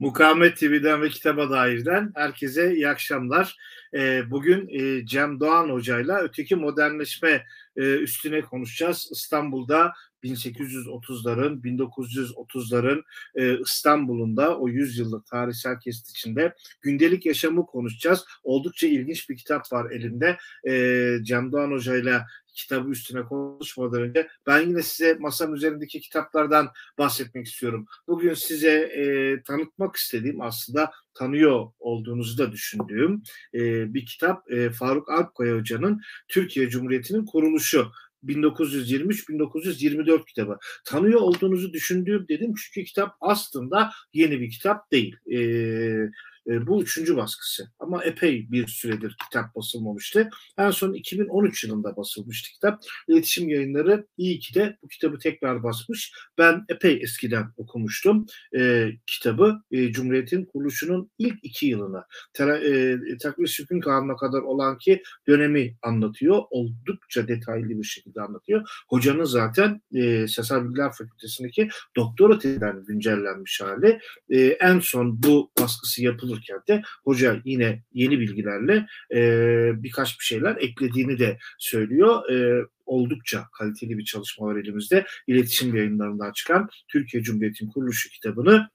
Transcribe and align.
Mukavemet 0.00 0.56
TV'den 0.56 1.02
ve 1.02 1.08
Kitaba 1.08 1.50
Dair'den 1.50 2.12
herkese 2.14 2.74
iyi 2.74 2.88
akşamlar. 2.88 3.56
E, 3.94 4.30
bugün 4.30 4.68
e, 4.68 5.06
Cem 5.06 5.40
Doğan 5.40 5.68
Hoca'yla 5.68 6.20
öteki 6.20 6.56
modernleşme 6.56 7.46
e, 7.76 7.82
üstüne 7.82 8.40
konuşacağız. 8.40 9.08
İstanbul'da 9.12 9.92
1830'ların, 10.24 11.62
1930'ların 11.62 13.02
e, 13.34 13.58
İstanbul'unda 13.60 14.58
o 14.58 14.68
100 14.68 14.98
yıllık 14.98 15.26
tarihsel 15.26 15.80
kesit 15.80 16.10
içinde 16.10 16.54
gündelik 16.80 17.26
yaşamı 17.26 17.66
konuşacağız. 17.66 18.24
Oldukça 18.42 18.86
ilginç 18.86 19.30
bir 19.30 19.36
kitap 19.36 19.72
var 19.72 19.90
elimde. 19.90 20.36
E, 20.68 21.16
Cem 21.22 21.52
Doğan 21.52 21.70
Hoca'yla 21.70 22.26
kitabı 22.62 22.90
üstüne 22.90 23.22
konuşmadan 23.22 24.02
önce 24.02 24.28
ben 24.46 24.60
yine 24.60 24.82
size 24.82 25.16
masanın 25.20 25.54
üzerindeki 25.54 26.00
kitaplardan 26.00 26.68
bahsetmek 26.98 27.46
istiyorum. 27.46 27.86
Bugün 28.08 28.34
size 28.34 28.70
e, 28.70 29.42
tanıtmak 29.42 29.96
istediğim 29.96 30.40
aslında 30.40 30.90
tanıyor 31.14 31.66
olduğunuzu 31.78 32.38
da 32.38 32.52
düşündüğüm 32.52 33.22
e, 33.54 33.94
bir 33.94 34.06
kitap 34.06 34.52
e, 34.52 34.70
Faruk 34.70 35.10
Alpkaya 35.10 35.56
Hoca'nın 35.56 36.00
Türkiye 36.28 36.68
Cumhuriyeti'nin 36.68 37.26
kuruluşu 37.26 37.92
1923-1924 38.24 40.26
kitabı. 40.26 40.58
Tanıyor 40.84 41.20
olduğunuzu 41.20 41.72
düşündüğüm 41.72 42.28
dedim 42.28 42.54
çünkü 42.54 42.84
kitap 42.84 43.16
aslında 43.20 43.90
yeni 44.12 44.40
bir 44.40 44.50
kitap 44.50 44.92
değil. 44.92 45.16
Ee, 45.32 46.10
e, 46.50 46.66
bu 46.66 46.82
üçüncü 46.82 47.16
baskısı. 47.16 47.70
Ama 47.78 48.04
epey 48.04 48.52
bir 48.52 48.66
süredir 48.66 49.16
kitap 49.24 49.54
basılmamıştı. 49.54 50.28
En 50.58 50.70
son 50.70 50.92
2013 50.92 51.64
yılında 51.64 51.96
basılmıştı 51.96 52.50
kitap. 52.54 52.82
İletişim 53.08 53.48
yayınları 53.48 54.06
iyi 54.16 54.38
ki 54.38 54.54
de 54.54 54.76
bu 54.82 54.88
kitabı 54.88 55.18
tekrar 55.18 55.62
basmış. 55.62 56.12
Ben 56.38 56.64
epey 56.68 56.98
eskiden 57.02 57.46
okumuştum 57.56 58.26
e, 58.56 58.90
kitabı. 59.06 59.62
E, 59.70 59.92
Cumhuriyet'in 59.92 60.44
kuruluşunun 60.44 61.10
ilk 61.18 61.38
iki 61.42 61.66
yılını. 61.66 62.04
E, 62.40 62.96
Takvim 63.22 63.46
Sükun 63.46 63.80
Kanun'a 63.80 64.16
kadar 64.16 64.42
olan 64.42 64.78
ki 64.78 65.02
dönemi 65.28 65.76
anlatıyor. 65.82 66.42
Oldukça 66.50 67.28
detaylı 67.28 67.68
bir 67.68 67.84
şekilde 67.84 68.20
anlatıyor. 68.20 68.84
Hocanın 68.88 69.24
zaten 69.24 69.82
e, 69.94 70.28
Siyasal 70.28 70.64
Bilgiler 70.64 70.92
Fakültesindeki 70.92 71.68
doktora 71.96 72.38
tezden 72.38 72.84
güncellenmiş 72.84 73.60
hali. 73.60 74.00
E, 74.30 74.40
en 74.40 74.80
son 74.80 75.22
bu 75.22 75.50
baskısı 75.60 76.02
yapılır 76.02 76.39
olurken 76.40 76.60
de 76.68 76.82
hoca 77.04 77.40
yine 77.44 77.82
yeni 77.92 78.20
bilgilerle 78.20 78.86
e, 79.14 79.82
birkaç 79.82 80.20
bir 80.20 80.24
şeyler 80.24 80.56
eklediğini 80.56 81.18
de 81.18 81.38
söylüyor. 81.58 82.30
E, 82.30 82.66
oldukça 82.86 83.44
kaliteli 83.58 83.98
bir 83.98 84.04
çalışma 84.04 84.46
var 84.46 84.56
elimizde. 84.56 85.06
İletişim 85.26 85.76
yayınlarından 85.76 86.32
çıkan 86.32 86.68
Türkiye 86.88 87.22
Cumhuriyeti'nin 87.22 87.70
kuruluşu 87.70 88.10
kitabını 88.10 88.68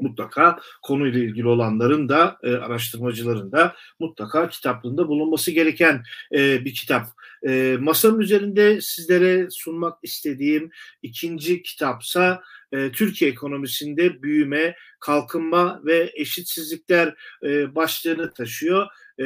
mutlaka 0.00 0.58
konuyla 0.82 1.20
ilgili 1.20 1.48
olanların 1.48 2.08
da 2.08 2.38
e, 2.42 2.54
araştırmacıların 2.54 3.52
da 3.52 3.74
mutlaka 4.00 4.48
kitaplığında 4.48 5.08
bulunması 5.08 5.50
gereken 5.50 6.02
e, 6.34 6.64
bir 6.64 6.74
kitap. 6.74 7.06
E, 7.46 7.76
masanın 7.80 8.20
üzerinde 8.20 8.80
sizlere 8.80 9.46
sunmak 9.50 9.98
istediğim 10.02 10.70
ikinci 11.02 11.62
kitapsa 11.62 12.42
e, 12.72 12.92
Türkiye 12.92 13.30
ekonomisinde 13.30 14.22
büyüme, 14.22 14.76
kalkınma 15.00 15.80
ve 15.84 16.12
eşitsizlikler 16.14 17.14
e, 17.42 17.74
başlığını 17.74 18.32
taşıyor. 18.32 18.86
E, 19.20 19.24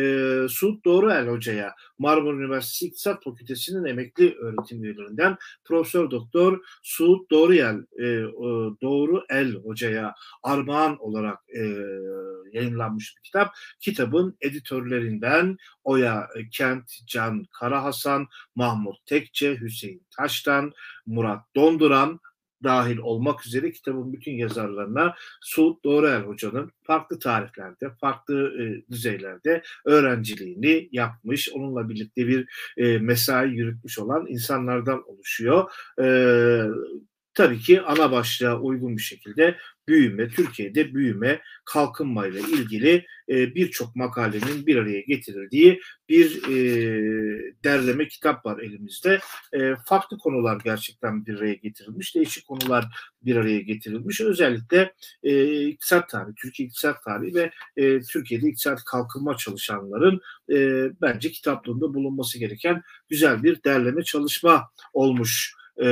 Suud 0.49 0.85
Doğruel 0.85 1.29
Hoca'ya 1.29 1.75
Marmara 1.99 2.37
Üniversitesi 2.37 2.87
İktisat 2.87 3.25
Fakültesi'nin 3.25 3.85
emekli 3.85 4.35
öğretim 4.35 4.85
üyelerinden 4.85 5.37
Profesör 5.65 6.11
Doktor 6.11 6.61
Suud 6.83 7.31
Doğruel 7.31 7.77
e, 7.99 8.07
Doğru 8.83 9.25
El 9.29 9.55
Hoca'ya 9.55 10.15
armağan 10.43 10.97
olarak 10.99 11.39
e, 11.49 11.63
yayınlanmış 12.53 13.17
bir 13.17 13.23
kitap. 13.23 13.55
Kitabın 13.81 14.37
editörlerinden 14.41 15.57
Oya 15.85 16.29
Kent, 16.53 16.91
Can 17.07 17.45
Karahasan, 17.53 18.27
Mahmut 18.55 19.07
Tekçe, 19.07 19.61
Hüseyin 19.61 20.07
Taştan, 20.17 20.73
Murat 21.07 21.45
Donduran, 21.57 22.21
dahil 22.65 22.99
olmak 22.99 23.47
üzere 23.47 23.73
kitabın 23.73 24.13
bütün 24.13 24.33
yazarlarına 24.33 25.15
Suud 25.41 25.85
Doğruer 25.85 26.21
Hoca'nın 26.21 26.73
farklı 26.83 27.19
tarihlerde, 27.19 27.91
farklı 28.01 28.63
e, 28.63 28.91
düzeylerde 28.91 29.63
öğrenciliğini 29.85 30.89
yapmış, 30.93 31.49
onunla 31.53 31.89
birlikte 31.89 32.27
bir 32.27 32.49
e, 32.77 32.99
mesai 32.99 33.51
yürütmüş 33.51 33.99
olan 33.99 34.27
insanlardan 34.29 35.09
oluşuyor. 35.09 35.71
E, 36.03 36.07
tabii 37.35 37.59
ki 37.59 37.81
ana 37.83 38.13
başlığa 38.13 38.61
uygun 38.61 38.97
bir 38.97 39.03
şekilde 39.03 39.57
büyüme, 39.91 40.29
Türkiye'de 40.29 40.95
büyüme, 40.95 41.41
kalkınma 41.65 42.27
ile 42.27 42.41
ilgili 42.41 43.07
e, 43.29 43.55
birçok 43.55 43.97
makalenin 43.97 44.67
bir 44.67 44.77
araya 44.77 45.01
getirildiği 45.01 45.81
bir 46.09 46.43
e, 46.49 47.55
derleme 47.65 48.09
kitap 48.09 48.47
var 48.47 48.59
elimizde. 48.59 49.21
E, 49.53 49.75
farklı 49.87 50.19
konular 50.19 50.61
gerçekten 50.65 51.27
bir 51.27 51.35
araya 51.35 51.55
getirilmiş, 51.55 52.15
değişik 52.15 52.47
konular 52.47 52.87
bir 53.23 53.37
araya 53.37 53.61
getirilmiş. 53.61 54.21
Özellikle 54.21 54.93
e, 55.23 55.63
iktisat 55.67 56.09
tarihi, 56.09 56.35
Türkiye 56.35 56.67
iktisat 56.69 57.05
tarihi 57.05 57.35
ve 57.35 57.51
e, 57.77 58.01
Türkiye'de 58.01 58.49
iktisat 58.49 58.85
kalkınma 58.85 59.37
çalışanların 59.37 60.21
e, 60.53 60.89
bence 61.03 61.31
kitaplığında 61.31 61.95
bulunması 61.95 62.39
gereken 62.39 62.83
güzel 63.09 63.43
bir 63.43 63.65
derleme 63.65 64.03
çalışma 64.03 64.71
olmuş 64.93 65.55
e, 65.83 65.87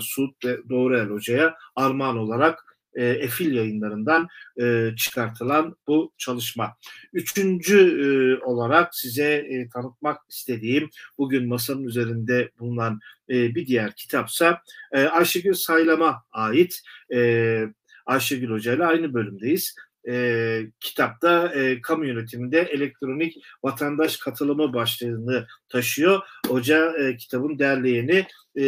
Suud 0.00 0.34
Doğruel 0.68 1.08
Hoca'ya 1.08 1.54
armağan 1.76 2.18
olarak 2.18 2.69
e, 2.94 3.04
Efil 3.04 3.54
yayınlarından 3.54 4.28
e, 4.60 4.90
çıkartılan 4.96 5.76
bu 5.86 6.12
çalışma. 6.18 6.76
Üçüncü 7.12 7.78
e, 7.78 8.44
olarak 8.44 8.94
size 8.94 9.34
e, 9.34 9.68
tanıtmak 9.68 10.20
istediğim 10.28 10.90
bugün 11.18 11.48
masanın 11.48 11.84
üzerinde 11.84 12.50
bulunan 12.58 13.00
e, 13.30 13.54
bir 13.54 13.66
diğer 13.66 13.94
kitapsa 13.94 14.62
e, 14.92 15.02
Ayşegül 15.02 15.54
Saylam'a 15.54 16.22
ait 16.32 16.80
e, 17.14 17.64
Ayşegül 18.06 18.50
Hoca 18.50 18.74
ile 18.74 18.84
aynı 18.84 19.14
bölümdeyiz 19.14 19.74
e, 20.08 20.62
kitapta 20.80 21.52
e, 21.54 21.80
kamu 21.80 22.06
yönetiminde 22.06 22.60
elektronik 22.60 23.36
vatandaş 23.62 24.16
katılımı 24.16 24.74
başlığını 24.74 25.46
taşıyor. 25.68 26.20
Hoca 26.46 26.92
e, 26.98 27.16
kitabın 27.16 27.58
derleyeni 27.58 28.26
e, 28.56 28.64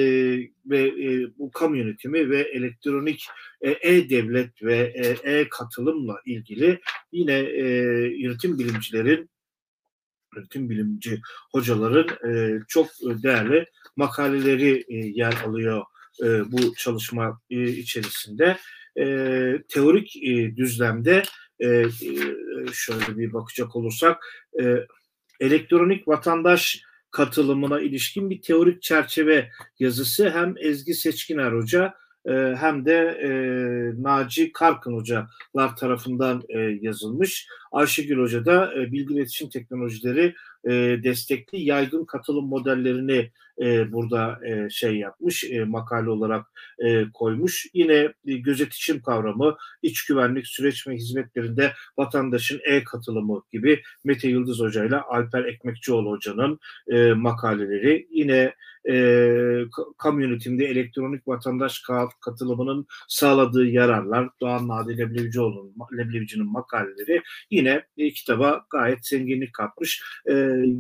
ve 0.67 0.81
e, 0.81 1.39
bu 1.39 1.51
kamu 1.51 1.77
yönetimi 1.77 2.31
ve 2.31 2.41
elektronik 2.41 3.27
e, 3.61 3.71
e-devlet 3.71 4.63
ve 4.63 4.93
e, 4.95 5.33
e-katılımla 5.33 6.21
ilgili 6.27 6.81
yine 7.13 7.39
e, 7.39 7.65
yönetim 8.19 8.59
bilimcilerin 8.59 9.31
yönetim 10.37 10.71
bilimci 10.71 11.21
hocaların 11.53 12.31
e, 12.31 12.61
çok 12.69 12.89
değerli 13.03 13.67
makaleleri 13.97 14.85
e, 14.89 14.95
yer 14.95 15.33
alıyor 15.47 15.83
e, 16.23 16.53
bu 16.53 16.75
çalışma 16.75 17.41
e, 17.51 17.69
içerisinde 17.69 18.57
e, 18.99 19.05
teorik 19.69 20.17
e, 20.17 20.57
düzlemde 20.57 21.23
e, 21.63 21.85
şöyle 22.73 23.19
bir 23.19 23.33
bakacak 23.33 23.77
olursak 23.77 24.25
e, 24.63 24.77
elektronik 25.41 26.09
vatandaş 26.09 26.83
katılımına 27.11 27.81
ilişkin 27.81 28.31
bir 28.31 28.43
teorik 28.43 28.83
çerçeve 28.83 29.51
yazısı 29.79 30.31
hem 30.31 30.55
Ezgi 30.59 30.95
Seçkiner 30.95 31.53
Hoca 31.53 31.95
e, 32.27 32.33
hem 32.57 32.85
de 32.85 32.97
e, 33.23 33.31
Naci 34.03 34.53
Karkın 34.53 34.95
Hocalar 34.95 35.77
tarafından 35.79 36.43
e, 36.49 36.59
yazılmış. 36.59 37.47
Ayşegül 37.73 38.19
Hoca 38.19 38.45
da 38.45 38.75
e, 38.75 38.93
bilgi 38.93 39.15
iletişim 39.15 39.49
teknolojileri 39.49 40.35
e, 40.65 40.71
destekli 41.03 41.63
yaygın 41.63 42.05
katılım 42.05 42.47
modellerini 42.47 43.31
e, 43.61 43.93
burada 43.93 44.47
e, 44.47 44.71
şey 44.71 44.97
yapmış, 44.97 45.45
e, 45.45 45.65
makale 45.65 46.11
olarak 46.11 46.47
e, 46.79 47.05
koymuş. 47.15 47.67
Yine 47.75 48.13
e, 48.27 48.37
gözetişim 48.37 49.03
kavramı, 49.03 49.57
iç 49.83 50.05
güvenlik 50.05 50.47
süreç 50.47 50.87
ve 50.87 50.95
hizmetlerinde 50.95 51.73
vatandaşın 51.99 52.61
e-katılımı 52.65 53.43
gibi 53.53 53.83
Mete 54.05 54.29
Yıldız 54.29 54.61
Hoca 54.61 54.85
ile 54.85 54.97
Alper 54.97 55.45
Ekmekçioğlu 55.45 56.11
Hoca'nın 56.11 56.59
e, 56.89 57.13
makaleleri. 57.13 58.07
Yine 58.11 58.55
e, 58.89 58.95
yönetiminde 60.19 60.67
elektronik 60.67 61.29
vatandaş 61.29 61.83
katılımının 62.21 62.87
sağladığı 63.09 63.67
yararlar, 63.67 64.29
Doğan 64.41 64.69
Nadi 64.69 64.99
Leblevicioğlu'nun 64.99 66.53
makaleleri 66.53 67.23
yine 67.51 67.62
e, 67.99 68.11
kitaba 68.11 68.65
gayet 68.71 69.07
zenginlik 69.07 69.55
katmış. 69.55 70.03
E, 70.27 70.33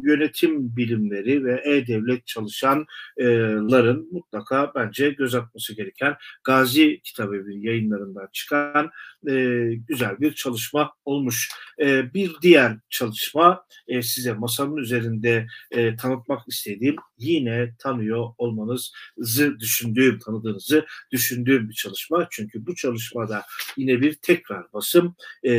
yönetim 0.02 0.76
bilimleri 0.76 1.44
ve 1.44 1.62
e-devlet 1.64 2.26
çalışanların 2.26 4.08
mutlaka 4.12 4.72
bence 4.74 5.10
göz 5.10 5.34
atması 5.34 5.76
gereken 5.76 6.16
Gazi 6.44 7.00
Kitabevi 7.04 7.66
yayınlarından 7.66 8.28
çıkan 8.32 8.90
e, 9.28 9.64
güzel 9.88 10.20
bir 10.20 10.34
çalışma 10.34 10.92
olmuş. 11.04 11.48
E, 11.80 12.14
bir 12.14 12.30
diğer 12.42 12.76
çalışma 12.90 13.64
e, 13.88 14.02
size 14.02 14.32
masanın 14.32 14.76
üzerinde 14.76 15.46
e, 15.70 15.96
tanıtmak 15.96 16.48
istediğim 16.48 16.96
yine 17.18 17.74
tanıyor 17.78 18.28
olmanızı 18.38 19.58
düşündüğüm, 19.58 20.18
tanıdığınızı 20.18 20.86
düşündüğüm 21.12 21.68
bir 21.68 21.74
çalışma. 21.74 22.28
Çünkü 22.30 22.66
bu 22.66 22.74
çalışmada 22.74 23.42
yine 23.76 24.00
bir 24.00 24.14
tekrar 24.14 24.72
basım. 24.72 25.16
E, 25.44 25.52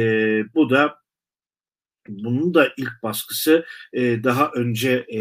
bu 0.55 0.69
da 0.69 1.03
bunun 2.09 2.53
da 2.53 2.69
ilk 2.77 3.03
baskısı 3.03 3.65
e, 3.93 4.23
daha 4.23 4.51
önce 4.55 5.05
e, 5.13 5.19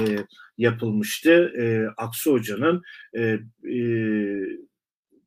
yapılmıştı. 0.58 1.52
E, 1.58 1.87
Aksu 1.96 2.32
Hoca'nın 2.32 2.82
e, 3.17 3.38
e, 3.73 3.82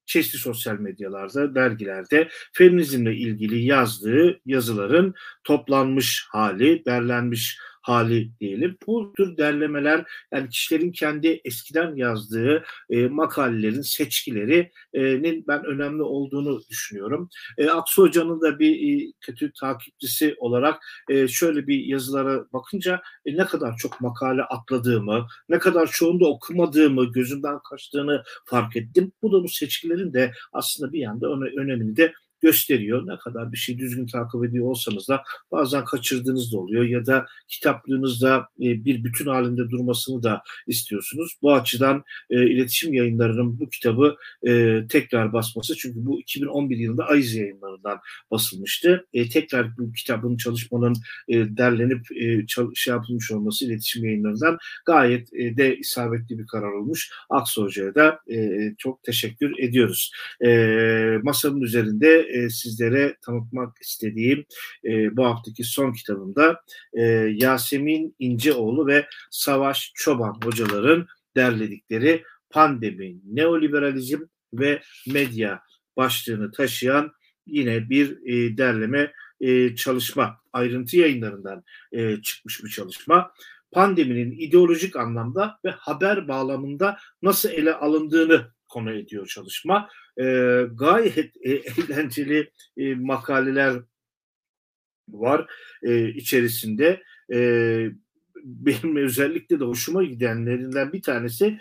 çeşitli 0.05 0.37
sosyal 0.37 0.79
medyalarda, 0.79 1.55
dergilerde 1.55 2.29
feminizmle 2.53 3.15
ilgili 3.15 3.63
yazdığı 3.63 4.39
yazıların 4.45 5.13
toplanmış 5.43 6.25
hali, 6.29 6.85
derlenmiş 6.85 7.57
hali 7.59 7.74
diyelim. 8.39 8.77
Bu 8.87 9.13
tür 9.17 9.37
derlemeler 9.37 10.05
yani 10.33 10.49
kişilerin 10.49 10.91
kendi 10.91 11.41
eskiden 11.45 11.95
yazdığı 11.95 12.63
e, 12.89 13.07
makalelerin 13.07 13.81
seçkilerinin 13.81 15.43
ben 15.47 15.65
önemli 15.65 16.01
olduğunu 16.01 16.61
düşünüyorum. 16.69 17.29
E, 17.57 17.69
Aksu 17.69 18.01
Hoca'nın 18.01 18.41
da 18.41 18.59
bir 18.59 18.99
e, 19.07 19.11
kötü 19.21 19.53
takipçisi 19.53 20.35
olarak 20.37 20.83
e, 21.09 21.27
şöyle 21.27 21.67
bir 21.67 21.85
yazılara 21.85 22.45
bakınca 22.53 23.01
e, 23.25 23.37
ne 23.37 23.45
kadar 23.45 23.77
çok 23.77 24.01
makale 24.01 24.43
atladığımı, 24.43 25.27
ne 25.49 25.59
kadar 25.59 25.87
çoğunda 25.87 26.25
okumadığımı, 26.25 27.11
gözümden 27.11 27.59
kaçtığını 27.69 28.23
fark 28.45 28.75
ettim. 28.75 29.11
Bu 29.21 29.31
da 29.31 29.43
bu 29.43 29.49
seçkilerin 29.49 30.13
de 30.13 30.31
aslında 30.53 30.93
bir 30.93 30.99
yanda 30.99 31.27
önemini 31.57 31.97
de 31.97 32.13
gösteriyor. 32.45 33.07
Ne 33.07 33.17
kadar 33.17 33.51
bir 33.51 33.57
şey 33.57 33.77
düzgün 33.77 34.07
takip 34.07 34.45
ediyor 34.45 34.65
olsanız 34.65 35.07
da 35.07 35.23
bazen 35.51 35.85
kaçırdığınız 35.85 36.53
da 36.53 36.57
oluyor 36.57 36.83
ya 36.83 37.05
da 37.05 37.25
kitaplığınızda 37.47 38.47
e, 38.59 38.85
bir 38.85 39.03
bütün 39.03 39.25
halinde 39.25 39.69
durmasını 39.69 40.23
da 40.23 40.41
istiyorsunuz. 40.67 41.37
Bu 41.41 41.53
açıdan 41.53 42.03
e, 42.29 42.49
iletişim 42.49 42.93
yayınlarının 42.93 43.59
bu 43.59 43.69
kitabı 43.69 44.15
e, 44.47 44.81
tekrar 44.89 45.33
basması 45.33 45.75
çünkü 45.75 46.05
bu 46.05 46.19
2011 46.19 46.77
yılında 46.77 47.05
Ayız 47.05 47.35
yayınlarından 47.35 47.99
basılmıştı. 48.31 49.07
E, 49.13 49.29
tekrar 49.29 49.77
bu 49.77 49.93
kitabın 49.93 50.37
çalışmanın 50.37 50.95
e, 51.27 51.35
derlenip 51.57 52.11
e, 52.11 52.45
şey 52.75 52.93
yapılmış 52.93 53.31
olması 53.31 53.65
iletişim 53.65 54.05
yayınlarından 54.05 54.57
gayet 54.85 55.33
e, 55.33 55.57
de 55.57 55.77
isabetli 55.77 56.39
bir 56.39 56.47
karar 56.47 56.71
olmuş. 56.71 57.11
Aksu 57.29 57.63
Hoca'ya 57.63 57.95
da 57.95 58.19
e, 58.31 58.59
çok 58.77 59.03
teşekkür 59.03 59.59
ediyoruz. 59.59 60.11
E, 60.45 60.49
masanın 61.23 61.61
üzerinde 61.61 62.27
e, 62.35 62.49
sizlere 62.49 63.17
tanıtmak 63.25 63.77
istediğim 63.81 64.45
e, 64.85 65.17
bu 65.17 65.25
haftaki 65.25 65.63
son 65.63 65.93
kitabımda 65.93 66.61
e, 66.93 67.01
Yasemin 67.35 68.15
İnceoğlu 68.19 68.87
ve 68.87 69.07
Savaş 69.31 69.91
Çoban 69.95 70.39
hocaların 70.43 71.07
derledikleri 71.35 72.23
Pandemi, 72.49 73.17
Neoliberalizm 73.25 74.21
ve 74.53 74.81
Medya 75.07 75.61
başlığını 75.97 76.51
taşıyan 76.51 77.11
yine 77.45 77.89
bir 77.89 78.25
e, 78.25 78.57
derleme 78.57 79.13
e, 79.39 79.75
çalışma, 79.75 80.37
ayrıntı 80.53 80.97
yayınlarından 80.97 81.63
e, 81.91 82.21
çıkmış 82.21 82.63
bir 82.63 82.69
çalışma. 82.69 83.31
Pandeminin 83.71 84.31
ideolojik 84.31 84.95
anlamda 84.95 85.59
ve 85.65 85.71
haber 85.71 86.27
bağlamında 86.27 86.97
nasıl 87.21 87.49
ele 87.49 87.73
alındığını 87.73 88.54
konu 88.75 88.93
ediyor 88.93 89.27
çalışma. 89.27 89.89
E, 90.17 90.23
gayet 90.73 91.33
e, 91.41 91.51
eğlenceli 91.51 92.51
e, 92.77 92.95
makaleler 92.95 93.81
var 95.09 95.47
e, 95.83 96.09
içerisinde. 96.09 97.03
E, 97.33 97.39
benim 98.43 98.95
özellikle 98.95 99.59
de 99.59 99.63
hoşuma 99.63 100.03
gidenlerinden 100.03 100.93
bir 100.93 101.01
tanesi 101.01 101.59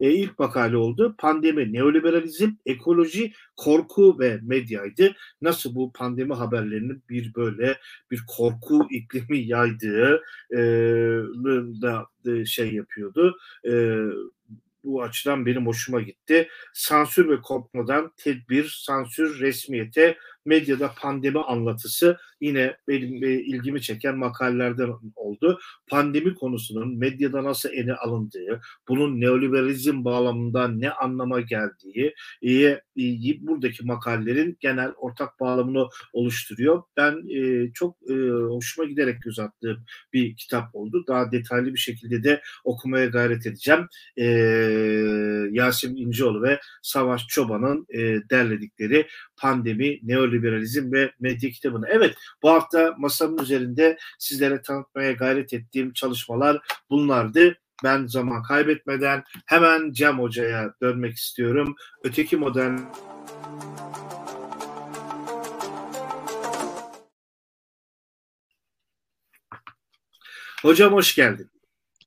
e, 0.00 0.10
ilk 0.10 0.38
makale 0.38 0.76
oldu. 0.76 1.14
Pandemi, 1.18 1.72
neoliberalizm, 1.72 2.50
ekoloji, 2.66 3.32
korku 3.56 4.18
ve 4.18 4.38
medyaydı. 4.42 5.14
Nasıl 5.42 5.74
bu 5.74 5.92
pandemi 5.92 6.34
haberlerinin 6.34 7.02
bir 7.10 7.34
böyle 7.34 7.78
bir 8.10 8.20
korku 8.26 8.88
iklimi 8.90 9.38
yaydığı 9.38 10.22
e, 10.50 10.58
da 11.82 12.06
e, 12.26 12.44
şey 12.44 12.74
yapıyordu. 12.74 13.36
E, 13.68 13.72
bu 14.84 15.02
açıdan 15.02 15.46
benim 15.46 15.66
hoşuma 15.66 16.00
gitti. 16.00 16.48
Sansür 16.72 17.28
ve 17.28 17.40
korkmadan 17.40 18.12
tedbir, 18.16 18.82
sansür, 18.84 19.40
resmiyete, 19.40 20.18
medyada 20.44 20.92
pandemi 21.00 21.38
anlatısı 21.38 22.18
yine 22.40 22.76
benim 22.88 23.24
e, 23.24 23.28
ilgimi 23.28 23.82
çeken 23.82 24.18
makalelerden 24.18 24.90
oldu. 25.16 25.58
Pandemi 25.88 26.34
konusunun 26.34 26.98
medyada 26.98 27.44
nasıl 27.44 27.68
ele 27.68 27.94
alındığı, 27.94 28.60
bunun 28.88 29.20
neoliberalizm 29.20 30.04
bağlamında 30.04 30.68
ne 30.68 30.90
anlama 30.90 31.40
geldiği 31.40 32.14
e, 32.42 32.52
e, 32.52 32.80
buradaki 33.40 33.84
makalelerin 33.84 34.56
genel 34.60 34.92
ortak 34.96 35.40
bağlamını 35.40 35.88
oluşturuyor. 36.12 36.82
Ben 36.96 37.28
e, 37.36 37.72
çok 37.72 37.96
e, 38.10 38.14
hoşuma 38.30 38.88
giderek 38.88 39.22
göz 39.22 39.38
attığım 39.38 39.84
bir 40.12 40.36
kitap 40.36 40.74
oldu. 40.74 41.04
Daha 41.08 41.32
detaylı 41.32 41.74
bir 41.74 41.78
şekilde 41.78 42.24
de 42.24 42.42
okumaya 42.64 43.06
gayret 43.06 43.46
edeceğim. 43.46 43.86
E, 44.16 44.24
Yasemin 45.50 45.96
İnceoğlu 45.96 46.42
ve 46.42 46.60
Savaş 46.82 47.26
Çoban'ın 47.26 47.86
e, 47.88 47.98
derledikleri 48.30 49.06
pandemi, 49.36 49.98
neoliberalizm 50.02 50.31
ve 50.92 51.12
medya 51.20 51.50
kitabını. 51.50 51.86
Evet 51.88 52.14
bu 52.42 52.50
hafta 52.50 52.94
masamın 52.98 53.38
üzerinde 53.38 53.98
sizlere 54.18 54.62
tanıtmaya 54.62 55.12
gayret 55.12 55.52
ettiğim 55.52 55.92
çalışmalar 55.92 56.60
bunlardı. 56.90 57.58
Ben 57.84 58.06
zaman 58.06 58.42
kaybetmeden 58.42 59.24
hemen 59.46 59.92
Cem 59.92 60.18
Hoca'ya 60.18 60.74
dönmek 60.82 61.16
istiyorum. 61.16 61.74
Öteki 62.04 62.36
modern 62.36 62.78
Hocam 70.62 70.92
hoş 70.92 71.14
geldin. 71.14 71.50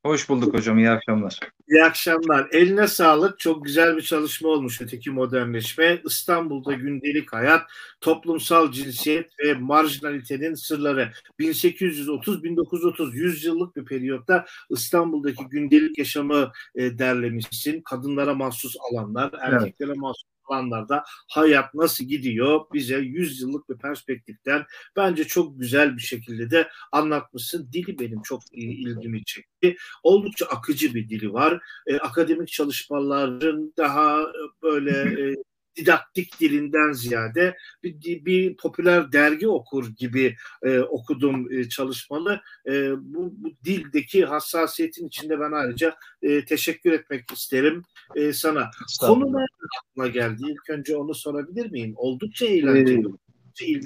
Hoş 0.06 0.30
bulduk 0.30 0.54
hocam. 0.54 0.78
İyi 0.78 0.90
akşamlar. 0.90 1.40
İyi 1.70 1.84
akşamlar. 1.84 2.48
Eline 2.52 2.88
sağlık. 2.88 3.40
Çok 3.40 3.66
güzel 3.66 3.98
bir 3.98 4.02
çalışma 4.02 4.50
olmuş 4.50 4.82
öteki 4.82 5.12
modernleşme. 5.12 6.02
İstanbul'da 6.06 6.74
gündelik 6.74 7.34
hayat, 7.34 7.62
toplumsal 8.02 8.72
cinsiyet 8.72 9.32
ve 9.40 9.54
marjinalitenin 9.54 10.54
sırları. 10.54 11.12
1830-1930 11.40 13.16
100 13.16 13.46
yıllık 13.46 13.76
bir 13.76 13.86
periyotta 13.86 14.46
İstanbul'daki 14.70 15.44
gündelik 15.46 15.98
yaşamı 15.98 16.52
e, 16.76 16.98
derlemişsin. 17.00 17.82
Kadınlara 17.82 18.34
mahsus 18.34 18.76
alanlar, 18.92 19.32
erkeklere 19.42 19.90
evet. 19.90 19.98
mahsus 19.98 20.35
alanlarda 20.52 21.04
hayat 21.30 21.74
nasıl 21.74 22.06
gidiyor 22.06 22.62
bize 22.74 22.98
100 22.98 23.42
yıllık 23.42 23.70
bir 23.70 23.78
perspektiften 23.78 24.66
bence 24.96 25.24
çok 25.24 25.60
güzel 25.60 25.98
bir 25.98 26.02
şekilde 26.02 26.52
de 26.52 26.70
anlatmışsın. 26.92 27.70
Dili 27.74 28.00
benim 28.00 28.22
çok 28.22 28.42
ilgimi 28.52 29.24
çekti. 29.24 29.76
Oldukça 30.04 30.46
akıcı 30.46 30.94
bir 30.94 31.10
dili 31.10 31.34
var. 31.34 31.62
E, 31.88 31.98
akademik 31.98 32.48
çalışmaların 32.48 33.74
daha 33.78 34.22
e, 34.22 34.62
böyle 34.62 34.92
e, 35.32 35.36
didaktik 35.78 36.40
dilinden 36.40 36.92
ziyade 36.92 37.58
bir, 37.84 38.26
bir 38.26 38.58
popüler 38.58 39.12
dergi 39.12 39.48
okur 39.48 39.88
gibi 39.98 40.36
e, 40.64 40.80
okudum 40.80 41.52
e, 41.52 41.70
çalışmalı. 41.70 42.42
E, 42.68 42.92
bu, 42.92 43.34
bu 43.38 43.52
dildeki 43.66 44.26
hassasiyetin 44.26 45.08
içinde 45.08 45.40
ben 45.40 45.52
ayrıca 45.52 45.96
e, 46.22 46.46
teşekkür 46.46 46.92
etmek 46.92 47.32
isterim 47.32 47.84
e, 48.16 48.34
sana. 48.34 48.70
Konu 49.00 49.38
aklına 49.80 50.08
geldi? 50.08 50.42
İlk 50.48 50.70
önce 50.70 50.96
onu 50.96 51.14
sorabilir 51.16 51.72
miyim? 51.72 51.94
Oldukça 51.96 52.46
eğlenceli. 52.46 53.08
Ee, 53.08 53.26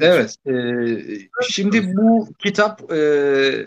Evet. 0.01 0.35
E, 0.47 0.53
şimdi 1.49 1.95
bu 1.97 2.27
kitap 2.39 2.91
e, 2.91 2.97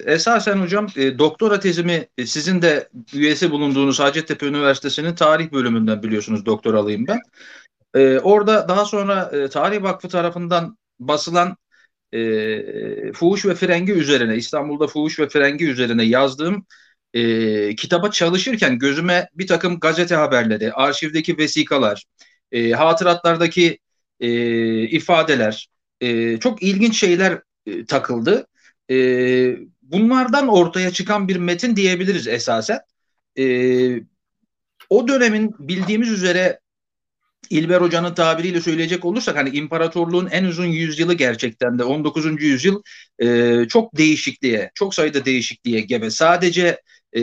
esasen 0.07 0.57
hocam 0.57 0.87
e, 0.97 1.19
doktora 1.19 1.61
tezimi 1.61 2.07
e, 2.19 2.27
sizin 2.27 2.63
de 2.63 2.89
üyesi 3.15 3.51
bulunduğunuz 3.51 4.01
Hacettepe 4.01 4.47
Üniversitesi'nin 4.47 5.15
tarih 5.15 5.53
bölümünden 5.53 6.03
biliyorsunuz 6.03 6.47
doktoralıyım 6.47 7.07
ben. 7.07 7.21
E, 7.95 8.19
orada 8.19 8.69
daha 8.69 8.85
sonra 8.85 9.31
e, 9.33 9.49
Tarih 9.49 9.83
Vakfı 9.83 10.09
tarafından 10.09 10.79
basılan 11.01 11.57
e, 12.13 13.13
fuhuş 13.13 13.47
ve 13.47 13.55
frengi 13.55 13.93
üzerine 13.93 14.37
İstanbul'da 14.37 14.87
fuhuş 14.87 15.19
ve 15.19 15.29
frengi 15.29 15.67
üzerine 15.67 16.05
yazdığım 16.05 16.67
e, 17.15 17.75
kitaba 17.77 18.11
çalışırken 18.11 18.79
gözüme 18.79 19.29
bir 19.35 19.47
takım 19.47 19.81
gazete 19.81 20.15
haberleri, 20.15 20.73
arşivdeki 20.73 21.39
vesikalar, 21.39 22.05
e, 22.53 22.71
hatıratlardaki 22.71 23.79
e, 24.21 24.29
ifadeler, 24.83 25.69
e, 26.01 26.39
çok 26.39 26.63
ilginç 26.63 27.01
şeyler 27.01 27.41
e, 27.67 27.85
takıldı. 27.85 28.47
E, 28.91 28.97
bunlardan 29.83 30.49
ortaya 30.49 30.91
çıkan 30.91 31.29
bir 31.29 31.37
metin 31.37 31.77
diyebiliriz 31.77 32.29
esasen. 32.29 32.81
E, 33.39 33.45
o 34.91 35.09
dönemin 35.09 35.55
bildiğimiz 35.59 36.11
üzere 36.11 36.61
İlber 37.51 37.81
Hoca'nın 37.81 38.15
tabiriyle 38.15 38.61
söyleyecek 38.61 39.05
olursak 39.05 39.37
hani 39.37 39.51
imparatorluğun 39.51 40.27
en 40.27 40.45
uzun 40.45 40.67
yüzyılı 40.67 41.15
gerçekten 41.15 41.79
de 41.79 41.85
19. 41.85 42.43
yüzyıl 42.43 42.83
e, 43.19 43.59
çok 43.69 43.97
değişikliğe, 43.97 44.71
çok 44.75 44.95
sayıda 44.95 45.25
değişikliğe 45.25 45.81
gebe. 45.81 46.11
Sadece 46.11 46.81
e, 47.13 47.23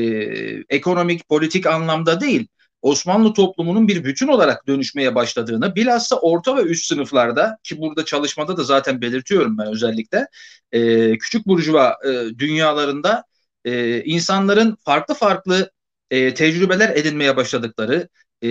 ekonomik, 0.69 1.29
politik 1.29 1.65
anlamda 1.65 2.21
değil, 2.21 2.47
Osmanlı 2.81 3.33
toplumunun 3.33 3.87
bir 3.87 4.03
bütün 4.03 4.27
olarak 4.27 4.67
dönüşmeye 4.67 5.15
başladığını, 5.15 5.75
bilhassa 5.75 6.15
orta 6.15 6.57
ve 6.57 6.61
üst 6.61 6.85
sınıflarda 6.85 7.57
ki 7.63 7.77
burada 7.79 8.05
çalışmada 8.05 8.57
da 8.57 8.63
zaten 8.63 9.01
belirtiyorum 9.01 9.57
ben 9.57 9.67
özellikle, 9.67 10.27
e, 10.71 11.17
küçük 11.17 11.47
burjuva 11.47 11.97
e, 12.05 12.09
dünyalarında 12.39 13.23
e, 13.65 14.03
insanların 14.03 14.77
farklı 14.85 15.13
farklı 15.13 15.71
e, 16.11 16.33
tecrübeler 16.33 16.89
edinmeye 16.89 17.37
başladıkları, 17.37 18.09
e, 18.43 18.49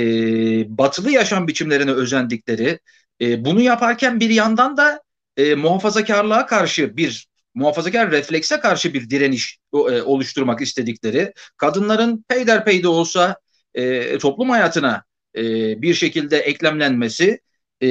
batılı 0.78 1.11
yaşam 1.11 1.49
biçimlerine 1.49 1.90
özendikleri, 1.90 2.80
e, 3.21 3.45
bunu 3.45 3.61
yaparken 3.61 4.21
bir 4.21 4.30
yandan 4.30 4.76
da 4.76 5.02
e, 5.37 5.54
muhafazakarlığa 5.54 6.47
karşı 6.47 6.97
bir 6.97 7.28
muhafazakar 7.54 8.11
reflekse 8.11 8.61
karşı 8.61 8.95
bir 8.95 9.11
direniş 9.11 9.59
e, 9.75 9.76
oluşturmak 10.02 10.61
istedikleri, 10.61 11.33
kadınların 11.57 12.25
peyderpey 12.28 12.83
de 12.83 12.88
olsa 12.88 13.37
e, 13.75 14.18
toplum 14.18 14.50
hayatına 14.50 15.04
e, 15.37 15.42
bir 15.83 15.95
şekilde 15.95 16.38
eklemlenmesi 16.38 17.40
e, 17.83 17.88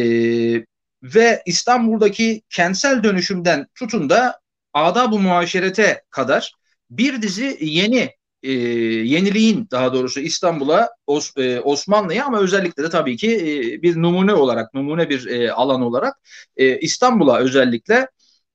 ve 1.03 1.41
İstanbul'daki 1.45 2.41
kentsel 2.49 3.03
dönüşümden 3.03 3.67
tutun 3.75 4.09
da 4.09 4.39
adab-ı 4.73 5.19
muaşerete 5.19 6.03
kadar 6.09 6.53
bir 6.89 7.21
dizi 7.21 7.57
yeni 7.61 8.16
e, 8.43 8.51
yeniliğin 8.51 9.67
daha 9.71 9.93
doğrusu 9.93 10.19
İstanbul'a 10.19 10.89
Os, 11.07 11.37
e, 11.37 11.59
Osmanlı'ya 11.59 12.25
ama 12.25 12.39
özellikle 12.39 12.83
de 12.83 12.89
tabii 12.89 13.17
ki 13.17 13.35
e, 13.35 13.81
bir 13.81 14.01
numune 14.01 14.33
olarak 14.33 14.73
numune 14.73 15.09
bir 15.09 15.25
e, 15.27 15.51
alan 15.51 15.81
olarak 15.81 16.15
e, 16.57 16.79
İstanbul'a 16.79 17.39
özellikle 17.39 18.07